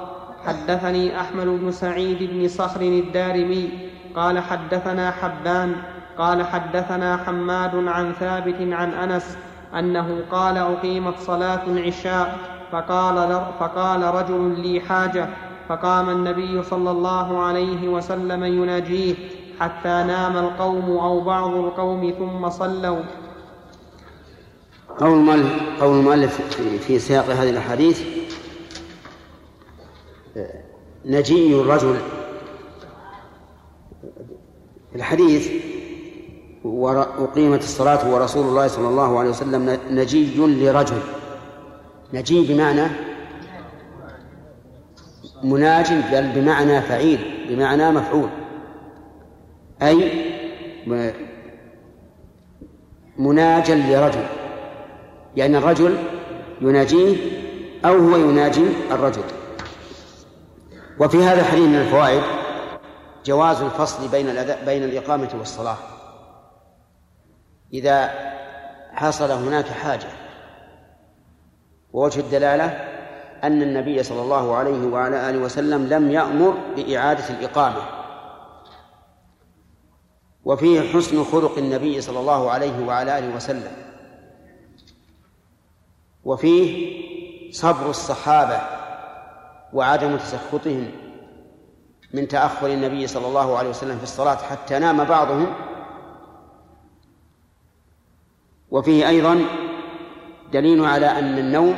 حدثني 0.47 1.21
أحمد 1.21 1.47
بن 1.47 1.71
سعيد 1.71 2.31
بن 2.33 2.49
صخر 2.49 2.81
الدارمي. 2.81 3.71
قال 4.17 4.39
حدثنا 4.39 5.11
حبان. 5.11 5.77
قال 6.19 6.47
حدثنا 6.47 7.17
حماد 7.17 7.89
عن 7.89 8.13
ثابت 8.13 8.61
عن 8.61 8.93
أنس 8.93 9.39
أنه 9.79 10.21
قال 10.31 10.59
أقيمت 10.59 11.19
صلاة 11.19 11.67
العشاء. 11.67 12.58
فقال, 12.73 13.43
فقال 13.61 14.03
رجل 14.03 14.61
لي 14.61 14.81
حاجة 14.81 15.29
فقام 15.69 16.11
النبي 16.11 16.63
صلى 16.63 16.91
الله 16.91 17.41
عليه 17.43 17.89
وسلم 17.89 18.45
يناجيه 18.45 19.15
حتى 19.61 19.89
نام 19.89 20.37
القوم 20.37 20.91
أو 20.99 21.21
بعض 21.21 21.51
القوم 21.55 22.15
ثم 22.19 22.49
صلوا. 22.51 23.03
قول 25.01 25.13
المؤلف 25.19 25.53
قول 25.81 25.99
المؤلف 25.99 26.41
في- 26.79 26.99
سياق 26.99 27.25
هذه 27.25 27.51
الأحاديث 27.51 28.03
نجي 31.05 31.61
الرجل. 31.61 31.97
الحديث 34.95 35.51
ور- 36.65 37.25
أقيمت 37.25 37.63
الصلاة 37.63 38.15
ورسول 38.15 38.47
الله 38.47 38.67
صلى 38.67 38.89
الله 38.89 39.19
عليه 39.19 39.31
وسلم 39.31 39.79
نجي 39.91 40.37
لرجل. 40.37 40.99
نجي 42.13 42.55
بمعنى 42.55 42.87
مناج 45.43 45.93
بل 45.93 46.33
بمعنى 46.35 46.83
فعيل 46.83 47.47
بمعنى 47.49 47.91
مفعول. 47.91 48.29
أي 49.83 50.13
مناجا 53.19 53.75
لرجل 53.75 54.27
يعني 55.37 55.59
الرجل 55.59 55.99
يناجيه 56.61 57.17
أو 57.85 57.99
هو 57.99 58.17
يناجي 58.17 58.67
الرجل. 58.91 59.25
وفي 61.01 61.19
هذا 61.19 61.41
الحديث 61.41 61.69
من 61.69 61.75
الفوائد 61.75 62.23
جواز 63.25 63.63
الفصل 63.63 64.09
بين 64.09 64.27
بين 64.67 64.85
الإقامة 64.85 65.31
والصلاة. 65.39 65.77
إذا 67.73 68.11
حصل 68.93 69.31
هناك 69.31 69.67
حاجة 69.67 70.09
ووجه 71.93 72.21
الدلالة 72.21 72.67
أن 73.45 73.63
النبي 73.63 74.03
صلى 74.03 74.23
الله 74.23 74.57
عليه 74.57 74.87
وعلى 74.87 75.31
آله 75.31 75.39
وسلم 75.39 75.87
لم 75.87 76.11
يأمر 76.11 76.55
بإعادة 76.77 77.29
الإقامة. 77.31 77.83
وفيه 80.45 80.81
حسن 80.81 81.25
خلق 81.25 81.59
النبي 81.59 82.01
صلى 82.01 82.21
الله 82.21 82.51
عليه 82.51 82.87
وعلى 82.87 83.19
آله 83.19 83.37
وسلم. 83.37 83.73
وفيه 86.25 86.99
صبر 87.53 87.91
الصحابة 87.91 88.61
وعدم 89.73 90.17
تسخطهم 90.17 90.91
من 92.15 92.29
تأخر 92.29 92.67
النبي 92.67 93.07
صلى 93.07 93.27
الله 93.27 93.59
عليه 93.59 93.69
وسلم 93.71 93.97
في 93.97 94.03
الصلاة 94.03 94.37
حتى 94.37 94.79
نام 94.79 95.05
بعضهم. 95.05 95.55
وفيه 98.71 99.09
أيضا 99.09 99.45
دليل 100.53 100.85
على 100.85 101.07
أن 101.07 101.39
النوم 101.39 101.75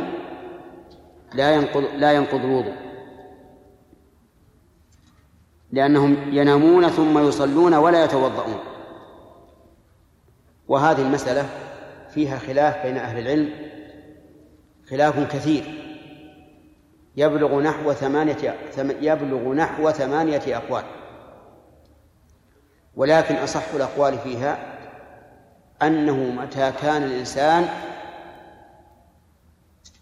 لا 1.34 1.54
ينقض 1.54 1.84
لا 1.96 2.12
ينقض 2.12 2.44
الوضوء. 2.44 2.74
لأنهم 5.72 6.16
ينامون 6.32 6.88
ثم 6.88 7.28
يصلون 7.28 7.74
ولا 7.74 8.04
يتوضؤون. 8.04 8.58
وهذه 10.68 11.02
المسألة 11.02 11.48
فيها 12.14 12.38
خلاف 12.38 12.86
بين 12.86 12.96
أهل 12.96 13.18
العلم 13.18 13.50
خلاف 14.90 15.32
كثير. 15.36 15.64
يبلغ 17.16 17.60
نحو 17.60 17.92
ثمانية 17.92 18.54
ثم- 18.72 18.90
يبلغ 19.00 19.52
نحو 19.54 19.90
ثمانية 19.90 20.56
أقوال. 20.56 20.84
ولكن 22.96 23.34
أصح 23.34 23.74
الأقوال 23.74 24.18
فيها 24.18 24.58
أنه 25.82 26.16
متى 26.16 26.72
كان 26.82 27.02
الإنسان 27.02 27.68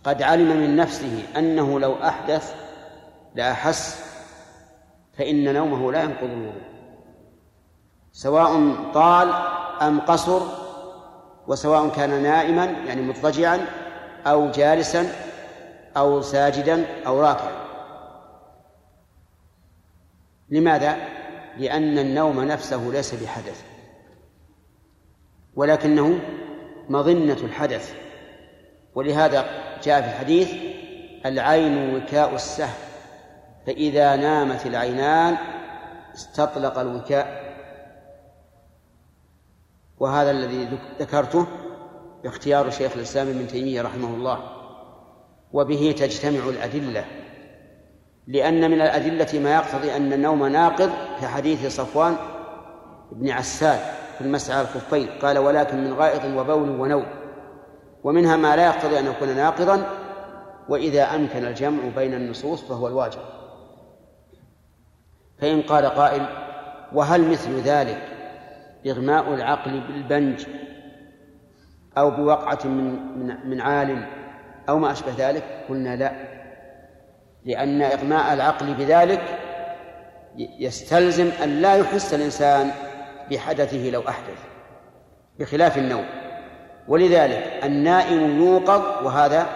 قد 0.09 0.23
علم 0.23 0.57
من 0.57 0.77
نفسه 0.77 1.23
أنه 1.37 1.81
لو 1.81 1.95
أحدث 1.95 2.55
لأحس 3.35 4.05
فإن 5.19 5.55
نومه 5.55 5.93
لا 5.93 6.03
ينقض 6.03 6.25
الوضوء. 6.25 6.63
سواء 8.13 8.75
طال 8.95 9.33
أم 9.83 10.01
قصر 10.01 10.43
وسواء 11.47 11.89
كان 11.89 12.23
نائما 12.23 12.65
يعني 12.65 13.03
مضطجعا 13.03 13.67
أو 14.27 14.51
جالسا 14.51 15.13
أو 15.97 16.21
ساجدا 16.21 16.85
أو 17.07 17.21
راكعا. 17.21 17.53
لماذا؟ 20.51 20.97
لأن 21.59 21.99
النوم 21.99 22.41
نفسه 22.41 22.91
ليس 22.93 23.15
بحدث. 23.15 23.63
ولكنه 25.55 26.19
مظنة 26.89 27.39
الحدث. 27.45 27.95
ولهذا 28.95 29.68
جاء 29.89 30.01
في 30.03 30.09
الحديث 30.09 30.53
العين 31.27 31.95
وكاء 31.95 32.35
السهم 32.35 32.75
فإذا 33.67 34.17
نامت 34.17 34.67
العينان 34.67 35.37
استطلق 36.15 36.79
الوكاء. 36.79 37.49
وهذا 39.99 40.31
الذي 40.31 40.65
ذك- 40.65 41.01
ذكرته 41.03 41.47
اختيار 42.25 42.71
شيخ 42.71 42.93
الإسلام 42.97 43.29
ابن 43.29 43.47
تيمية 43.47 43.83
رحمه 43.83 44.09
الله. 44.09 44.39
وبه 45.53 45.95
تجتمع 45.99 46.49
الأدلة 46.49 47.05
لأن 48.27 48.71
من 48.71 48.81
الأدلة 48.81 49.41
ما 49.41 49.55
يقتضي 49.55 49.97
أن 49.97 50.13
النوم 50.13 50.47
ناقض 50.47 50.91
كحديث 51.21 51.77
صفوان 51.77 52.17
بن 53.13 53.31
عسال 53.31 53.79
في 54.19 54.21
المسعى 54.25 54.61
الخفين 54.61 55.09
قال 55.23 55.39
ولكن 55.39 55.85
من 55.85 55.93
غائط 55.93 56.25
وبول 56.25 56.69
ونوم. 56.81 57.07
ومنها 58.05 58.37
ما 58.37 58.57
لا 58.57 58.67
يقتضي 58.67 58.99
أن 58.99 59.07
يكون 59.07 59.37
ناقضا 59.37 59.87
وإذا 60.69 61.15
أمكن 61.15 61.45
الجمع 61.45 61.83
بين 61.97 62.15
النصوص 62.15 62.65
فهو 62.65 62.89
الواجب. 62.89 63.21
فإن 65.41 65.63
قال 65.63 65.87
قائل 65.87 66.27
وهل 66.93 67.31
مثل 67.31 67.61
ذلك 67.61 68.03
إغماء 68.87 69.35
العقل 69.35 69.81
بالبنج 69.81 70.47
أو 71.99 72.11
بوقعة 72.11 72.59
من 72.65 73.19
من 73.19 73.49
من 73.51 73.61
عال 73.61 74.07
أو 74.69 74.79
ما 74.79 74.93
أشبه 74.93 75.13
ذلك؟ 75.19 75.65
قلنا 75.69 75.97
لا 75.97 76.13
لأن 77.45 77.83
إغماء 77.83 78.35
العقل 78.35 78.75
بذلك 78.75 79.39
يستلزم 80.37 81.31
أن 81.43 81.49
لا 81.49 81.77
يحس 81.77 82.15
الإنسان 82.15 82.71
بحدثه 83.31 83.91
لو 83.91 84.09
أحدث 84.09 84.39
بخلاف 85.39 85.79
النوم. 85.79 86.05
ولذلك 86.89 87.65
النائم 87.65 88.39
يوقظ 88.43 89.07
وهذا 89.07 89.47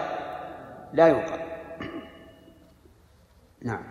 لا 0.93 1.07
يوقظ 1.07 1.39
نعم 3.61 3.83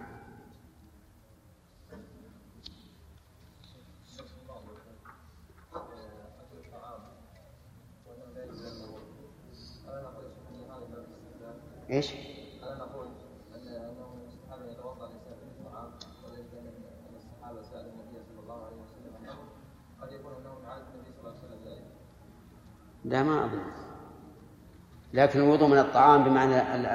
إيش؟ 11.91 12.15
ألا 12.63 12.75
نقول 12.79 13.07
أن 13.55 13.69
أنه 13.69 14.27
استحب 14.29 14.63
أن 14.63 14.69
يتوضأ 14.71 15.07
الإنسان 15.07 15.35
في 15.39 15.61
الطعام 15.61 15.91
وذلك 16.25 16.47
أن 16.55 17.17
الصحابة 17.17 17.63
سألوا 17.63 17.93
النبي 17.93 18.25
صلى 18.29 18.41
الله 18.43 18.65
عليه 18.67 18.77
وسلم 18.77 19.17
عن 19.17 19.25
الأمر 19.25 19.49
قد 20.03 20.13
يكون 20.13 20.33
أنه 20.33 20.59
من 20.59 20.67
عادة 20.67 20.87
النبي 20.95 21.11
صلى 21.13 21.21
الله 21.21 21.39
عليه 21.39 21.49
وسلم 21.49 21.65
ذلك 21.65 21.85
لا 23.05 23.23
ما 23.23 23.45
أظن. 23.45 23.63
لكن 25.13 25.41
الوضوء 25.41 25.69
من 25.69 25.79
الطعام 25.79 26.25
بمعنى 26.25 26.75
ال- 26.75 26.87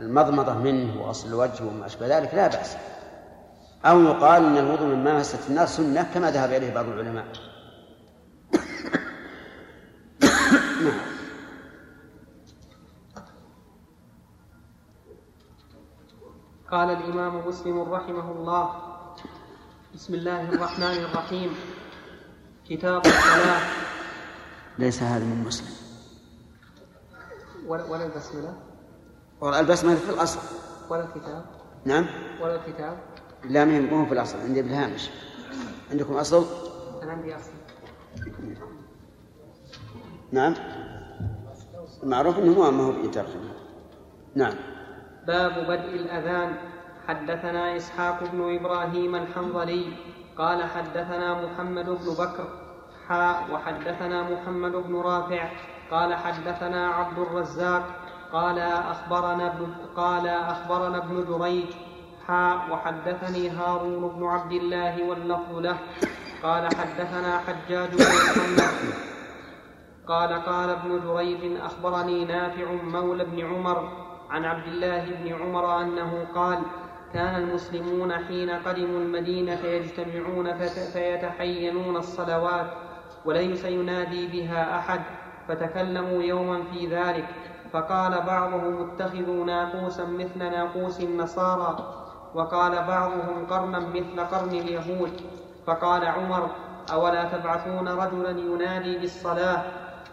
المضمضة 0.00 0.54
منه 0.54 1.02
وغسل 1.02 1.28
الوجه 1.28 1.64
وما 1.64 1.86
أشبه 1.86 2.18
ذلك 2.18 2.34
لا 2.34 2.46
بأس. 2.46 2.76
أو 3.84 4.00
يقال 4.02 4.44
أن 4.44 4.58
الوضوء 4.58 4.86
من 4.86 5.04
ما 5.04 5.18
مست 5.18 5.50
النار 5.50 5.66
سنة 5.66 6.06
كما 6.14 6.30
ذهب 6.30 6.52
إليه 6.52 6.74
بعض 6.74 6.84
العلماء. 6.88 7.26
قال 16.70 16.90
الإمام 16.90 17.48
مسلم 17.48 17.82
رحمه 17.82 18.32
الله. 18.32 18.70
بسم 19.94 20.14
الله 20.14 20.48
الرحمن 20.48 20.96
الرحيم. 21.04 21.54
كتاب 22.68 23.06
الصلاة. 23.06 23.85
ليس 24.78 25.02
هذا 25.02 25.24
من 25.24 25.44
مسلم. 25.46 25.68
ولا 27.66 27.84
ولا 27.84 28.06
البسملة؟ 29.60 29.94
في 29.94 30.10
الأصل. 30.10 30.40
ولا 30.90 31.04
الكتاب؟ 31.04 31.44
نعم. 31.84 32.06
ولا 32.40 32.54
الكتاب؟ 32.54 32.98
لا 33.44 33.64
مو 33.64 34.06
في 34.06 34.12
الأصل. 34.12 34.40
عندي 34.40 34.62
بالهامش. 34.62 35.10
عندكم 35.90 36.14
أصل؟ 36.14 36.46
أنا 37.02 37.12
عندي 37.12 37.36
أصل. 37.36 37.50
نعم. 40.32 40.54
المعروف 42.02 42.38
أنه 42.38 42.58
ما 42.60 42.70
ما 42.70 42.84
هو 42.84 42.92
بيترجم 42.92 43.40
نعم. 44.34 44.54
باب 45.26 45.52
بدء 45.52 45.96
الأذان. 45.96 46.56
حدثنا 47.08 47.76
إسحاق 47.76 48.24
بن 48.32 48.54
إبراهيم 48.56 49.14
الحنظلي 49.14 49.92
قال 50.38 50.64
حدثنا 50.64 51.46
محمد 51.46 51.84
بن 51.84 52.14
بكر 52.18 52.65
حاء 53.08 53.46
وحدثنا 53.52 54.22
محمد 54.22 54.72
بن 54.72 54.96
رافع 55.00 55.48
قال 55.90 56.14
حدثنا 56.14 56.88
عبد 56.88 57.18
الرزاق 57.18 57.84
قال 58.32 58.58
أخبرنا 58.58 59.46
ابن 59.46 59.74
قال 59.96 60.28
أخبرنا 60.28 60.98
ابن 60.98 61.24
جريج 61.28 61.66
حاء 62.26 62.70
وحدثني 62.70 63.50
هارون 63.50 64.08
بن 64.08 64.26
عبد 64.26 64.52
الله 64.52 65.08
واللفظ 65.08 65.58
له 65.58 65.78
قال 66.42 66.68
حدثنا 66.76 67.38
حجاج 67.38 67.88
بن 67.88 68.04
محمد 68.04 68.94
قال 70.08 70.32
قال 70.44 70.70
ابن 70.70 71.00
جريج 71.06 71.60
أخبرني 71.60 72.24
نافع 72.24 72.72
مولى 72.72 73.24
بن 73.24 73.46
عمر 73.46 73.88
عن 74.30 74.44
عبد 74.44 74.66
الله 74.66 75.04
بن 75.04 75.32
عمر 75.42 75.80
أنه 75.80 76.26
قال 76.34 76.58
كان 77.14 77.42
المسلمون 77.42 78.12
حين 78.12 78.50
قدموا 78.50 79.00
المدينة 79.00 79.60
يجتمعون 79.64 80.54
فيتحينون 80.92 81.96
الصلوات 81.96 82.85
وليس 83.26 83.64
ينادي 83.64 84.26
بها 84.26 84.78
أحد 84.78 85.00
فتكلموا 85.48 86.22
يوما 86.22 86.62
في 86.72 86.86
ذلك 86.86 87.28
فقال 87.72 88.22
بعضهم 88.22 88.90
اتخذوا 88.90 89.44
ناقوسا 89.44 90.04
مثل 90.04 90.38
ناقوس 90.38 91.00
النصارى 91.00 91.94
وقال 92.34 92.72
بعضهم 92.72 93.46
قرنا 93.50 93.78
مثل 93.78 94.20
قرن 94.20 94.48
اليهود 94.48 95.20
فقال 95.66 96.06
عمر 96.06 96.50
أولا 96.92 97.24
تبعثون 97.24 97.88
رجلا 97.88 98.30
ينادي 98.30 98.98
بالصلاة؟ 98.98 99.62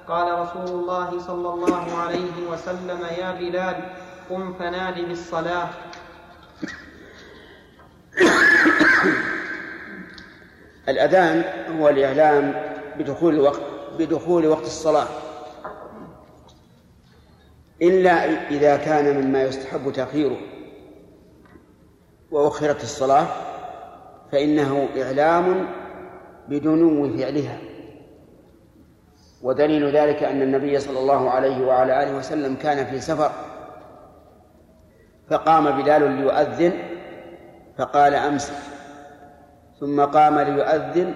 قال 0.08 0.40
رسول 0.40 0.80
الله 0.80 1.20
صلى 1.20 1.50
الله 1.50 1.98
عليه 1.98 2.48
وسلم 2.52 3.00
يا 3.20 3.32
بلال 3.32 3.76
قم 4.30 4.54
فنادي 4.54 5.06
بالصلاة. 5.06 5.70
الأذان 10.90 11.44
هو 11.80 11.90
الإعلام 11.90 12.74
بدخول 12.98 13.34
الوقت 13.34 13.62
بدخول 14.00 14.48
وقت 14.48 14.64
الصلاة. 14.64 15.08
إلا 17.82 18.12
إذا 18.50 18.78
كان 18.78 19.22
مما 19.22 19.44
يستحب 19.44 19.92
تأخيره 19.92 20.38
وأخرت 22.32 22.84
الصلاة 22.84 23.28
فإنه 24.32 24.90
إعلام 24.98 25.68
بدنو 26.48 27.18
فعلها. 27.18 27.58
ودليل 29.42 29.98
ذلك 29.98 30.24
أن 30.24 30.42
النبي 30.42 30.80
صلى 30.80 31.00
الله 31.00 31.30
عليه 31.30 31.66
وعلى 31.66 32.04
آله 32.04 32.18
وسلم 32.18 32.56
كان 32.56 32.86
في 32.86 33.00
سفر 33.00 33.32
فقام 35.30 35.82
بلال 35.82 36.12
ليؤذن 36.12 36.74
فقال 37.78 38.14
أمسك 38.14 38.54
ثم 39.80 40.02
قام 40.02 40.40
ليؤذن 40.40 41.14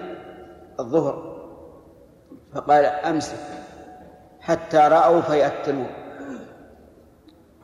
الظهر. 0.80 1.37
فقال 2.54 2.84
أمسك 2.84 3.36
حتى 4.40 4.76
رأوا 4.76 5.20
فيء 5.20 5.46
التلو. 5.46 5.84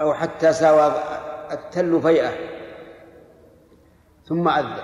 أو 0.01 0.15
حتى 0.15 0.53
ساوى 0.53 0.93
التل 1.53 2.03
فيئة. 2.03 2.31
ثم 4.29 4.49
أذن. 4.49 4.77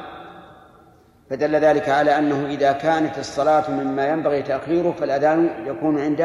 فدل 1.30 1.56
ذلك 1.56 1.88
على 1.88 2.18
أنه 2.18 2.46
إذا 2.46 2.72
كانت 2.72 3.18
الصلاة 3.18 3.70
مما 3.70 4.08
ينبغي 4.08 4.42
تأخيره 4.42 4.92
فالأذان 4.92 5.66
يكون 5.66 6.00
عند 6.00 6.20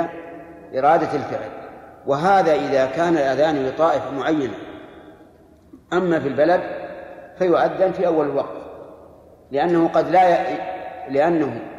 إرادة 0.78 1.16
الفعل. 1.16 1.50
وهذا 2.06 2.54
إذا 2.54 2.86
كان 2.86 3.14
الأذان 3.14 3.66
لطائفة 3.66 4.12
معينة 4.12 4.58
أما 5.94 6.20
في 6.20 6.28
البلد 6.28 6.62
فيؤذن 7.38 7.92
في 7.92 8.08
أول 8.08 8.26
الوقت. 8.26 8.66
لأنه 9.52 9.88
قد 9.88 10.10
لا 10.10 10.52
ي... 10.52 10.58
لأنه 11.10 11.75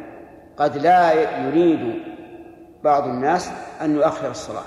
قد 0.57 0.77
لا 0.77 1.13
يريد 1.47 2.03
بعض 2.83 3.03
الناس 3.03 3.51
أن 3.81 3.95
يؤخر 3.95 4.31
الصلاة. 4.31 4.65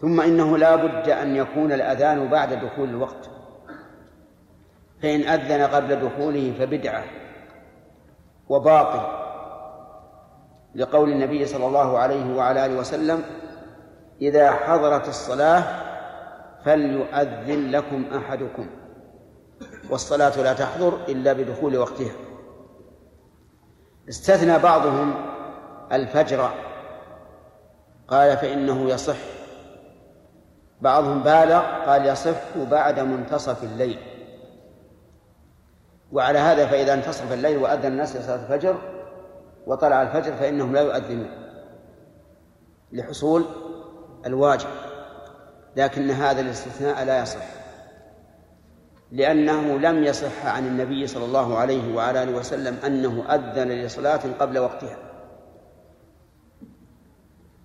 ثم 0.00 0.20
إنه 0.20 0.58
لا 0.58 0.76
بد 0.76 1.08
أن 1.08 1.36
يكون 1.36 1.72
الأذان 1.72 2.28
بعد 2.28 2.52
دخول 2.52 2.88
الوقت. 2.88 3.30
فإن 5.02 5.20
أذن 5.20 5.62
قبل 5.62 5.96
دخوله 5.96 6.54
فبدعة 6.58 7.04
وباطل. 8.48 9.18
لقول 10.74 11.12
النبي 11.12 11.46
صلى 11.46 11.66
الله 11.66 11.98
عليه 11.98 12.36
وعلى 12.36 12.66
آله 12.66 12.78
وسلم 12.78 13.22
إذا 14.22 14.50
حضرت 14.50 15.08
الصلاة 15.08 15.62
فليؤذن 16.64 17.70
لكم 17.70 18.04
أحدكم. 18.16 18.66
والصلاة 19.90 20.42
لا 20.42 20.52
تحضر 20.52 20.98
إلا 21.08 21.32
بدخول 21.32 21.76
وقتها. 21.76 22.27
استثنى 24.08 24.58
بعضهم 24.58 25.14
الفجر. 25.92 26.50
قال 28.08 28.36
فإنه 28.36 28.90
يصح. 28.90 29.16
بعضهم 30.80 31.22
بالغ 31.22 31.62
قال 31.86 32.06
يصح 32.06 32.58
بعد 32.70 33.00
منتصف 33.00 33.64
الليل. 33.64 33.98
وعلى 36.12 36.38
هذا 36.38 36.66
فإذا 36.66 36.94
انتصف 36.94 37.32
الليل 37.32 37.56
وأذن 37.56 37.86
الناس 37.86 38.16
لصلاة 38.16 38.34
الفجر 38.34 38.76
وطلع 39.66 40.02
الفجر 40.02 40.32
فإنهم 40.32 40.72
لا 40.72 40.80
يؤذنون 40.80 41.30
لحصول 42.92 43.44
الواجب 44.26 44.68
لكن 45.76 46.10
هذا 46.10 46.40
الاستثناء 46.40 47.04
لا 47.04 47.22
يصح. 47.22 47.44
لأنه 49.12 49.78
لم 49.78 50.04
يصح 50.04 50.46
عن 50.46 50.66
النبي 50.66 51.06
صلى 51.06 51.24
الله 51.24 51.58
عليه 51.58 51.94
وعلى 51.94 52.22
آله 52.22 52.36
وسلم 52.36 52.76
أنه 52.86 53.24
أذن 53.34 53.68
لصلاة 53.68 54.20
قبل 54.38 54.58
وقتها. 54.58 54.96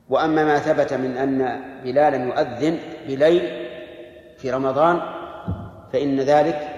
وأما 0.09 0.43
ما 0.43 0.59
ثبت 0.59 0.93
من 0.93 1.17
أن 1.17 1.61
بلالا 1.83 2.17
يؤذن 2.17 2.79
بليل 3.07 3.67
في 4.37 4.51
رمضان 4.51 5.01
فإن 5.93 6.19
ذلك 6.19 6.69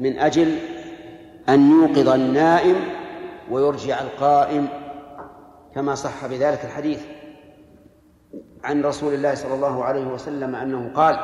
من 0.00 0.18
أجل 0.18 0.58
أن 1.48 1.70
يوقظ 1.70 2.08
النائم 2.08 2.76
ويرجع 3.50 4.00
القائم 4.00 4.68
كما 5.74 5.94
صح 5.94 6.26
بذلك 6.26 6.64
الحديث 6.64 7.00
عن 8.64 8.82
رسول 8.82 9.14
الله 9.14 9.34
صلى 9.34 9.54
الله 9.54 9.84
عليه 9.84 10.04
وسلم 10.04 10.54
أنه 10.54 10.90
قال 10.94 11.18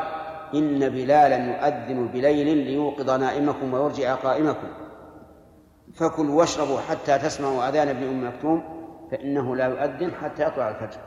إن 0.54 0.88
بلالا 0.88 1.36
يؤذن 1.36 2.08
بليل 2.08 2.56
ليوقظ 2.56 3.10
نائمكم 3.10 3.74
ويرجع 3.74 4.14
قائمكم. 4.14 4.68
فكلوا 5.94 6.38
واشربوا 6.38 6.80
حتى 6.80 7.18
تسمعوا 7.18 7.68
أذان 7.68 7.88
ابن 7.88 8.02
أم 8.02 8.28
مكتوم 8.28 8.62
فإنه 9.10 9.56
لا 9.56 9.66
يؤذن 9.66 10.12
حتى 10.14 10.42
يطلع 10.42 10.68
الفجر. 10.68 11.00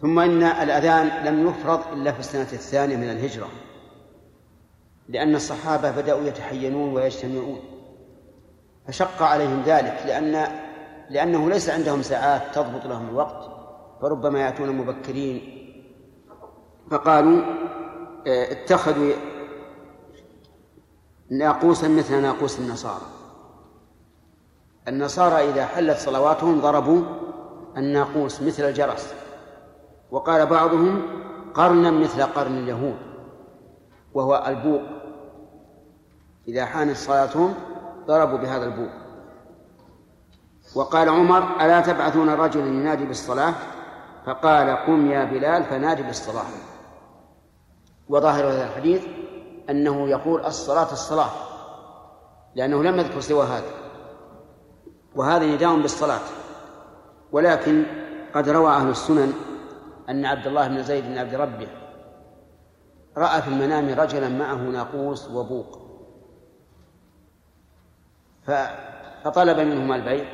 ثم 0.00 0.18
إن 0.18 0.42
الأذان 0.42 1.24
لم 1.26 1.48
يفرض 1.48 1.92
إلا 1.92 2.12
في 2.12 2.20
السنة 2.20 2.52
الثانية 2.52 2.96
من 2.96 3.10
الهجرة 3.10 3.48
لأن 5.08 5.34
الصحابة 5.34 5.90
بدأوا 5.90 6.24
يتحينون 6.24 6.94
ويجتمعون. 6.94 7.60
فشق 8.86 9.22
عليهم 9.22 9.62
ذلك 9.66 10.02
لأن 10.06 10.46
لأنه 11.10 11.50
ليس 11.50 11.70
عندهم 11.70 12.02
ساعات 12.02 12.54
تضبط 12.54 12.86
لهم 12.86 13.08
الوقت 13.08 13.50
فربما 14.00 14.40
يأتون 14.40 14.72
مبكرين 14.72 15.55
فقالوا 16.90 17.42
آه، 18.26 18.52
اتخذوا 18.52 19.12
ناقوسا 21.30 21.88
مثل 21.88 22.22
ناقوس 22.22 22.58
النصارى. 22.58 23.06
النصارى 24.88 25.50
إذا 25.50 25.66
حلت 25.66 25.98
صلواتهم 25.98 26.60
ضربوا 26.60 27.02
الناقوس 27.76 28.42
مثل 28.42 28.62
الجرس. 28.62 29.14
وقال 30.10 30.46
بعضهم 30.46 31.02
قرنا 31.54 31.90
مثل 31.90 32.22
قرن 32.22 32.58
اليهود 32.58 32.96
وهو 34.14 34.44
البوق 34.46 34.82
إذا 36.48 36.64
حانت 36.64 36.96
صلاتهم 36.96 37.54
ضربوا 38.06 38.38
بهذا 38.38 38.64
البوق 38.64 38.90
وقال 40.74 41.08
عمر 41.08 41.60
ألا 41.60 41.80
تبعثون 41.80 42.30
رجلا 42.30 42.66
ينادي 42.66 43.04
بالصلاة؟ 43.04 43.54
فقال 44.26 44.76
قم 44.76 45.10
يا 45.10 45.24
بلال 45.24 45.64
فنادي 45.64 46.02
بالصلاة. 46.02 46.44
وظاهر 48.08 48.46
هذا 48.46 48.64
الحديث 48.64 49.06
أنه 49.70 50.08
يقول 50.08 50.44
الصلاة 50.44 50.92
الصلاة 50.92 51.30
لأنه 52.54 52.82
لم 52.82 52.98
يذكر 52.98 53.20
سوى 53.20 53.46
هذا 53.46 53.70
وهذا 55.16 55.46
نداء 55.46 55.80
بالصلاة 55.80 56.20
ولكن 57.32 57.84
قد 58.34 58.48
روى 58.48 58.70
أهل 58.70 58.88
السنن 58.88 59.32
أن 60.08 60.26
عبد 60.26 60.46
الله 60.46 60.68
بن 60.68 60.82
زيد 60.82 61.04
بن 61.04 61.18
عبد 61.18 61.34
ربه 61.34 61.68
رأى 63.16 63.42
في 63.42 63.48
المنام 63.48 64.00
رجلا 64.00 64.28
معه 64.28 64.56
ناقوس 64.56 65.30
وبوق 65.30 65.86
فطلب 69.24 69.60
منهما 69.60 69.96
البيع 69.96 70.24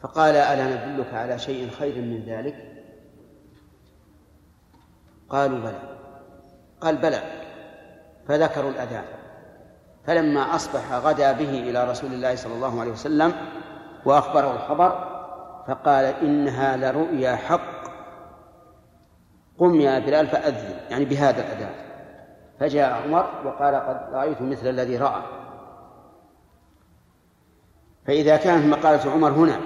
فقال 0.00 0.36
ألا 0.36 0.66
ندلك 0.66 1.14
على 1.14 1.38
شيء 1.38 1.70
خير 1.70 1.94
من 2.02 2.24
ذلك؟ 2.26 2.75
قالوا 5.30 5.58
بلى. 5.58 5.80
قال 6.80 6.96
بلى. 6.96 7.22
فذكروا 8.28 8.70
الأذان 8.70 9.04
فلما 10.06 10.54
أصبح 10.54 10.92
غدا 10.92 11.32
به 11.32 11.50
إلى 11.50 11.90
رسول 11.90 12.12
الله 12.12 12.34
صلى 12.34 12.54
الله 12.54 12.80
عليه 12.80 12.92
وسلم 12.92 13.32
وأخبره 14.04 14.52
الخبر 14.54 15.16
فقال 15.68 16.04
إنها 16.04 16.76
لرؤيا 16.76 17.36
حق. 17.36 17.86
قم 19.58 19.80
يا 19.80 19.98
بلال 19.98 20.26
فأذن 20.26 20.74
يعني 20.90 21.04
بهذا 21.04 21.40
الأذان 21.40 21.74
فجاء 22.60 23.02
عمر 23.02 23.26
وقال 23.44 23.74
قد 23.74 24.14
رأيت 24.14 24.42
مثل 24.42 24.68
الذي 24.68 24.96
رأى. 24.96 25.22
فإذا 28.06 28.36
كانت 28.36 28.64
مقالة 28.66 29.12
عمر 29.12 29.30
هنا 29.30 29.60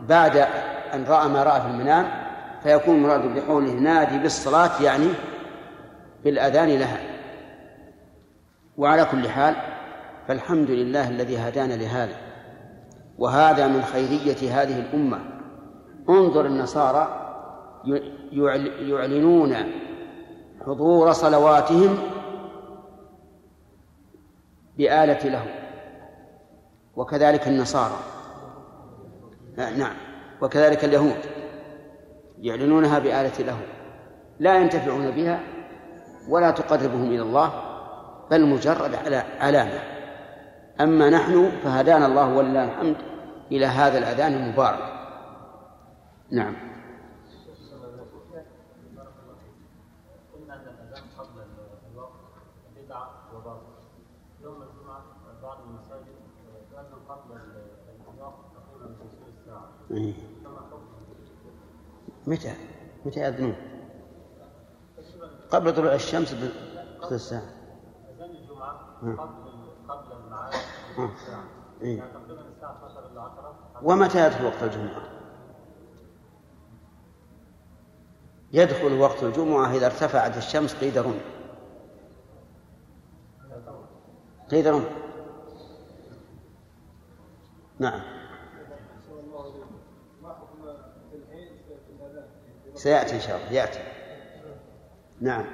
بعد 0.00 0.36
أن 0.94 1.04
رأى 1.04 1.28
ما 1.28 1.42
رأى 1.42 1.60
في 1.60 1.66
المنام 1.66 2.19
فيكون 2.62 3.02
مراد 3.02 3.34
بقوله 3.34 3.72
نادي 3.72 4.18
بالصلاة 4.18 4.82
يعني 4.82 5.08
بالأذان 6.24 6.68
لها. 6.68 7.00
وعلى 8.76 9.04
كل 9.04 9.28
حال 9.28 9.56
فالحمد 10.28 10.70
لله 10.70 11.08
الذي 11.08 11.38
هدانا 11.38 11.74
لهذا. 11.74 12.16
وهذا 13.18 13.66
من 13.66 13.82
خيرية 13.82 14.62
هذه 14.62 14.80
الأمة. 14.80 15.18
انظر 16.08 16.46
النصارى 16.46 17.26
يعلنون 18.80 19.56
حضور 20.66 21.12
صلواتهم 21.12 21.98
بآلة 24.78 25.28
له 25.28 25.44
وكذلك 26.96 27.48
النصارى. 27.48 27.96
نعم. 29.56 29.96
وكذلك 30.42 30.84
اليهود. 30.84 31.29
يعلنونها 32.40 32.98
بآلة 32.98 33.38
له 33.38 33.58
لا 34.40 34.56
ينتفعون 34.56 35.10
بها 35.10 35.40
ولا 36.28 36.50
تقربهم 36.50 37.06
إلى 37.06 37.22
الله 37.22 37.52
بل 38.30 38.46
مجرد 38.46 38.94
علامة. 39.40 39.80
أما 40.80 41.10
نحن 41.10 41.50
فهدانا 41.64 42.06
الله 42.06 42.34
ولله 42.36 42.64
الحمد 42.64 42.96
إلى 43.52 43.66
هذا 43.66 43.98
الأذان 43.98 44.32
المبارك. 44.32 45.00
نعم. 46.30 46.54
قلنا 59.90 60.29
متى؟ 62.30 62.54
متى 63.04 63.20
يأذنون؟ 63.20 63.56
قبل 65.50 65.74
طلوع 65.74 65.94
الشمس 65.94 66.34
بثلث 66.34 67.28
ساعة 67.28 67.42
أذان 68.14 68.30
الجمعة 68.30 68.98
مم. 69.02 69.20
قبل 69.20 69.30
قبل 69.88 71.18
ساعه 71.26 71.44
إيه. 71.82 71.98
يعني 71.98 72.10
تقريبا 72.12 72.48
الساعة 72.48 72.76
12 72.76 73.12
الا 73.12 73.20
10 73.20 73.54
ومتى 73.82 74.26
يدخل 74.26 74.44
وقت 74.44 74.62
الجمعة؟ 74.62 75.02
يدخل 78.52 78.98
وقت 78.98 79.22
الجمعة 79.22 79.74
إذا 79.76 79.86
ارتفعت 79.86 80.36
الشمس 80.36 80.74
قيد 80.74 80.98
رمح 80.98 81.24
قيد 84.50 84.66
رمح 84.66 84.88
نعم. 87.78 88.19
سيأتي 92.80 93.14
إن 93.14 93.20
شاء 93.20 93.36
الله 93.36 93.52
يأتي. 93.52 93.78
نعم. 95.20 95.44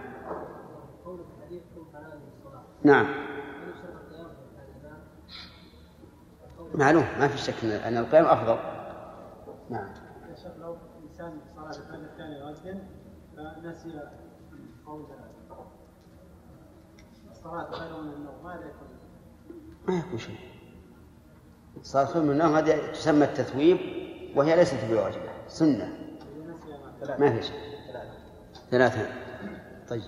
الصلاة 2.27 2.63
نعم؟ 2.85 3.07
معلوم 6.75 7.05
ما 7.19 7.29
في 7.29 7.39
شك 7.39 7.65
أن 7.65 7.97
القيام 7.97 8.25
أفضل. 8.25 8.59
نعم. 9.71 9.89
لو 10.61 10.77
إنسان 11.03 11.41
صلاة 11.57 11.69
الفجر 11.69 12.09
كان 12.19 12.33
يؤذن 12.33 12.83
فنسي 13.37 14.01
قول 14.87 15.07
الصلاة 17.31 17.71
خير 17.71 18.01
من 18.03 18.13
النوم 18.13 18.45
ماذا 18.45 18.65
يكون؟ 18.65 18.89
ما 19.89 19.99
يكون 19.99 20.19
شيء. 20.19 20.39
صلاة 21.83 22.05
خير 22.05 22.23
من 22.23 22.31
النوم 22.31 22.55
هذه 22.55 22.93
تسمى 22.93 23.25
التثويب 23.25 23.79
وهي 24.37 24.57
ليست 24.57 24.85
بواجبة 24.91 25.31
سنة. 25.49 26.06
ما 27.19 27.31
في 27.31 27.43
شيء. 27.43 27.61
ثلاثة. 28.71 29.09
طيب. 29.89 30.03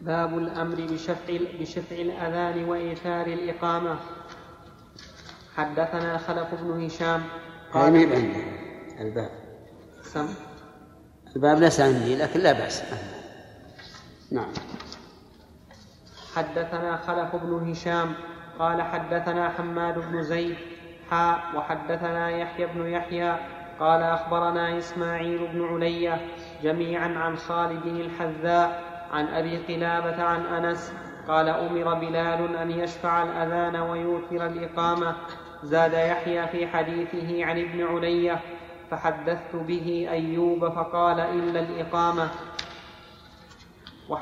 باب 0.00 0.38
الأمر 0.38 0.74
بشفع 0.74 1.38
بشفع 1.60 1.96
الأذان 1.96 2.64
وإيثار 2.64 3.26
الإقامة. 3.26 3.98
حدثنا 5.56 6.18
خلف 6.18 6.54
بن 6.54 6.84
هشام. 6.84 7.22
هذه 7.74 7.90
ما 7.90 7.98
قال 7.98 8.12
عندي. 8.12 8.42
الباب. 9.00 9.30
سم. 10.02 10.28
الباب 11.36 11.58
ليس 11.58 11.80
عندي 11.80 12.16
لكن 12.16 12.40
لا 12.40 12.52
بأس. 12.52 12.82
نعم. 14.32 14.52
حدثنا 16.34 16.96
خلف 16.96 17.36
بن 17.36 17.70
هشام. 17.70 18.14
قال 18.58 18.82
حدثنا 18.82 19.48
حماد 19.48 19.98
بن 19.98 20.22
زيد. 20.22 20.56
حاء. 21.10 21.56
وحدثنا 21.56 22.30
يحيى 22.30 22.66
بن 22.66 22.86
يحيى. 22.86 23.57
قال 23.80 24.02
أخبرنا 24.02 24.78
إسماعيل 24.78 25.48
بن 25.52 25.64
علية 25.64 26.20
جميعا 26.62 27.08
عن 27.08 27.36
خالد 27.36 27.86
الحذاء 27.86 28.82
عن 29.12 29.26
أبي 29.26 29.58
قلابة 29.58 30.22
عن 30.22 30.46
أنس 30.46 30.92
قال 31.28 31.48
أمر 31.48 31.94
بلال 31.94 32.56
أن 32.56 32.70
يشفع 32.70 33.22
الأذان 33.22 33.76
ويوتر 33.76 34.46
الإقامة. 34.46 35.16
زاد 35.62 35.92
يحيى 35.92 36.46
في 36.46 36.66
حديثه 36.66 37.44
عن 37.44 37.58
ابن 37.58 37.86
علية 37.86 38.40
فحدثت 38.90 39.56
به 39.56 40.06
أيوب 40.10 40.68
فقال 40.68 41.20
إلا 41.20 41.60
الإقامة. 41.60 42.28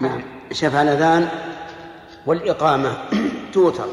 نعم 0.00 0.22
شفع 0.52 0.82
الأذان 0.82 1.28
والإقامة 2.26 2.90
توتر 3.52 3.86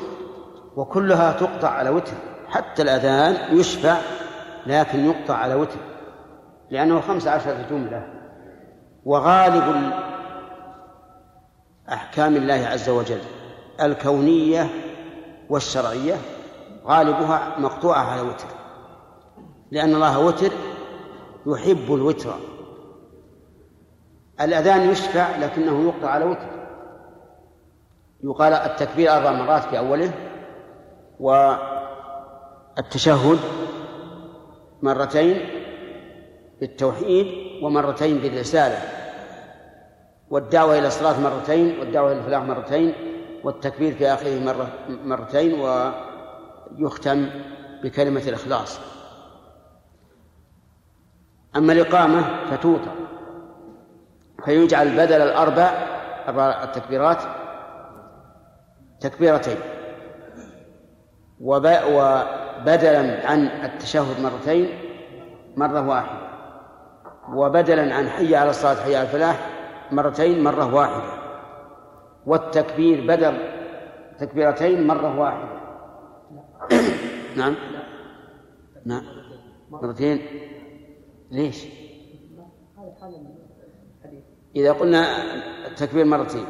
وكلها 0.76 1.32
تقطع 1.32 1.70
على 1.70 1.90
وتر 1.90 2.14
حتى 2.50 2.82
الأذان 2.82 3.58
يشفع 3.58 3.98
لكن 4.66 5.06
يقطع 5.06 5.36
على 5.36 5.56
وتر 5.56 5.80
لأنه 6.70 7.02
خمس 7.02 7.28
عشرة 7.28 7.66
جملة. 7.70 8.08
وغالب 9.06 9.94
أحكام 11.90 12.36
الله 12.36 12.68
عز 12.68 12.90
وجل 12.90 13.22
الكونية 13.82 14.70
والشرعية 15.50 16.16
غالبها 16.86 17.60
مقطوعة 17.60 18.12
على 18.12 18.22
وتر. 18.22 18.48
لأن 19.72 19.96
الله 19.96 20.20
وتر 20.20 20.52
يحب 21.46 21.94
الوتر. 21.94 22.34
الأذان 24.42 24.90
يشفع 24.90 25.38
لكنه 25.38 25.84
يقطع 25.84 26.10
على 26.10 26.26
وتر. 26.26 26.50
يقال 28.24 28.54
التكبير 28.54 29.12
أربع 29.12 29.32
مرات 29.32 29.64
في 29.64 29.78
أوله 29.78 30.12
والتشهد 32.78 33.40
مرتين 34.84 35.50
بالتوحيد 36.60 37.28
ومرتين 37.64 38.18
بالرسالة 38.18 38.78
والدعوة 40.30 40.80
إلى 40.80 40.88
الصلاة 40.88 41.20
مرتين 41.20 41.80
والدعوة 41.80 42.12
إلى 42.12 42.20
الفلاح 42.20 42.44
مرتين 42.44 42.94
والتكبير 43.44 43.94
في 43.96 44.08
آخره 44.08 44.40
مرة 44.40 44.68
مرتين 44.90 45.60
ويختم 46.80 47.30
بكلمة 47.84 48.22
الإخلاص. 48.28 48.80
أما 51.56 51.74
الإقامة 51.74 52.46
فتوتر 52.52 52.92
فيجعل 54.46 54.90
بدل 54.98 55.22
الأربع 55.22 55.64
أربع 56.28 56.64
التكبيرات 56.64 57.18
تكبيرتين 59.02 59.58
وب- 61.42 62.43
وبدلا 62.64 63.28
عن 63.30 63.48
التشهد 63.48 64.22
مرتين 64.22 64.70
مرة 65.58 65.88
واحدة. 65.88 66.34
وبدلا 67.30 67.96
عن 67.96 68.10
حي 68.10 68.36
على 68.36 68.50
الصلاة 68.50 68.76
حي 68.76 68.96
على 68.96 69.08
الفلاح 69.08 69.50
مرتين 69.92 70.44
مرة 70.44 70.76
واحدة. 70.76 71.24
والتكبير 72.26 73.08
بدل 73.08 73.38
تكبيرتين 74.20 74.88
مرة 74.88 75.20
واحدة. 75.20 75.48
نعم. 77.38 77.56
نعم. 78.86 79.04
مرتين. 79.70 80.22
ليش؟ 81.32 81.66
إذا 84.56 84.72
قلنا 84.72 85.08
التكبير 85.68 86.06
مرتين 86.06 86.46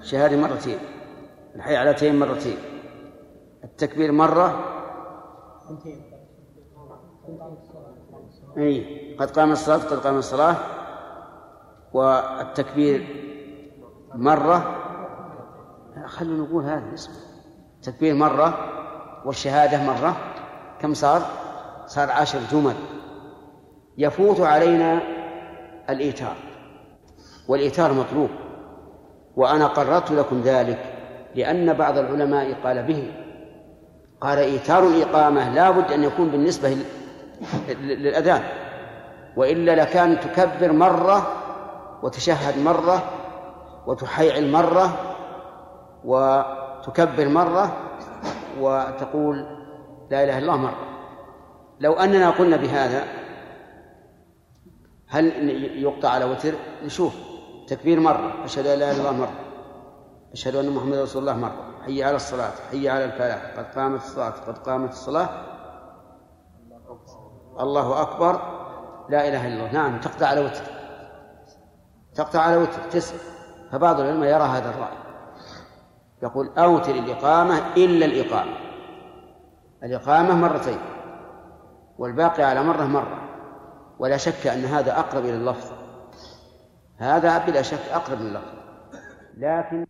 الشهادة 0.00 0.36
مرتين 0.36 0.78
الحي 1.56 1.76
علتين 1.76 2.18
مرتين 2.18 2.56
التكبير 3.64 4.12
مرة 4.12 4.81
أي 8.58 9.16
قد 9.16 9.30
قام 9.30 9.52
الصلاة 9.52 9.76
قد 9.76 9.98
قام 9.98 10.18
الصلاة. 10.18 10.56
والتكبير 11.92 13.06
مرة. 14.14 14.76
خلونا 16.06 16.42
نقول 16.42 16.64
هذا 16.64 16.94
اسمه. 16.94 17.14
التكبير 17.76 18.14
مرة 18.14 18.58
والشهادة 19.24 19.84
مرة. 19.84 20.16
كم 20.80 20.94
صار؟ 20.94 21.22
صار 21.86 22.10
عشر 22.10 22.38
جمل. 22.52 22.74
يفوت 23.98 24.40
علينا 24.40 25.02
الإيتار. 25.90 26.36
والإيتار 27.48 27.92
مطلوب. 27.92 28.30
وأنا 29.36 29.66
قررت 29.66 30.10
لكم 30.10 30.40
ذلك 30.40 30.78
لأن 31.34 31.72
بعض 31.72 31.98
العلماء 31.98 32.52
قال 32.64 32.82
به 32.82 33.21
قال 34.22 34.38
إيتار 34.38 34.86
الإقامة 34.86 35.54
لا 35.54 35.70
بد 35.70 35.92
أن 35.92 36.04
يكون 36.04 36.28
بالنسبة 36.30 36.68
لل- 36.68 38.02
للأذان 38.02 38.42
وإلا 39.36 39.74
لكان 39.82 40.20
تكبر 40.20 40.72
مرة 40.72 41.32
وتشهد 42.02 42.58
مرة 42.58 43.02
وتحيعل 43.86 44.50
مرة 44.50 45.14
وتكبر 46.04 47.28
مرة 47.28 47.76
وتقول 48.60 49.36
لا 50.10 50.24
إله 50.24 50.38
إلا 50.38 50.38
الله 50.38 50.56
مرة. 50.56 50.78
لو 51.80 51.92
أننا 51.92 52.30
قلنا 52.30 52.56
بهذا 52.56 53.04
هل 55.08 55.48
يقطع 55.82 56.08
على 56.08 56.24
وتر؟ 56.24 56.52
نشوف. 56.84 57.14
تكبير 57.68 58.00
مرة 58.00 58.44
أشهد 58.44 58.66
أن 58.66 58.78
لا 58.78 58.90
إله 58.90 59.00
إلا 59.00 59.10
الله 59.10 59.20
مرة 59.20 59.32
أشهد 60.32 60.56
أن 60.56 60.70
محمد 60.70 60.94
رسول 60.94 61.22
الله 61.22 61.36
مرة. 61.36 61.71
حي 61.84 62.04
على 62.04 62.16
الصلاة 62.16 62.52
حي 62.70 62.88
على 62.88 63.04
الفلاح 63.04 63.58
قد 63.58 63.64
قامت 63.78 64.00
الصلاة 64.00 64.30
قد 64.30 64.58
قامت 64.58 64.90
الصلاة. 64.90 65.28
الله 67.60 68.02
أكبر. 68.02 68.32
لا 69.08 69.28
إله 69.28 69.46
إلا 69.46 69.54
الله. 69.54 69.72
نعم 69.72 70.00
تقطع 70.00 70.26
على 70.26 70.40
وتر. 70.40 70.62
تقطع 72.14 72.40
على 72.40 72.56
وتر 72.56 72.82
تسع 72.90 73.16
فبعض 73.72 74.00
العلماء 74.00 74.28
يرى 74.28 74.44
هذا 74.44 74.70
الرأي. 74.70 74.98
يقول 76.22 76.50
أوتر 76.58 76.94
الإقامة 76.94 77.58
إلا 77.76 78.06
الإقامة. 78.06 78.56
الإقامة 79.82 80.34
مرتين 80.34 80.78
والباقي 81.98 82.42
على 82.42 82.62
مرة 82.62 82.84
مرة. 82.84 83.18
ولا 83.98 84.16
شك 84.16 84.46
أن 84.46 84.64
هذا 84.64 84.98
أقرب 84.98 85.24
إلى 85.24 85.34
اللفظ. 85.34 85.72
هذا 86.96 87.38
بلا 87.38 87.62
شك 87.62 87.88
أقرب 87.92 88.20
من 88.20 88.26
اللفظ 88.26 88.54
لكن 89.36 89.86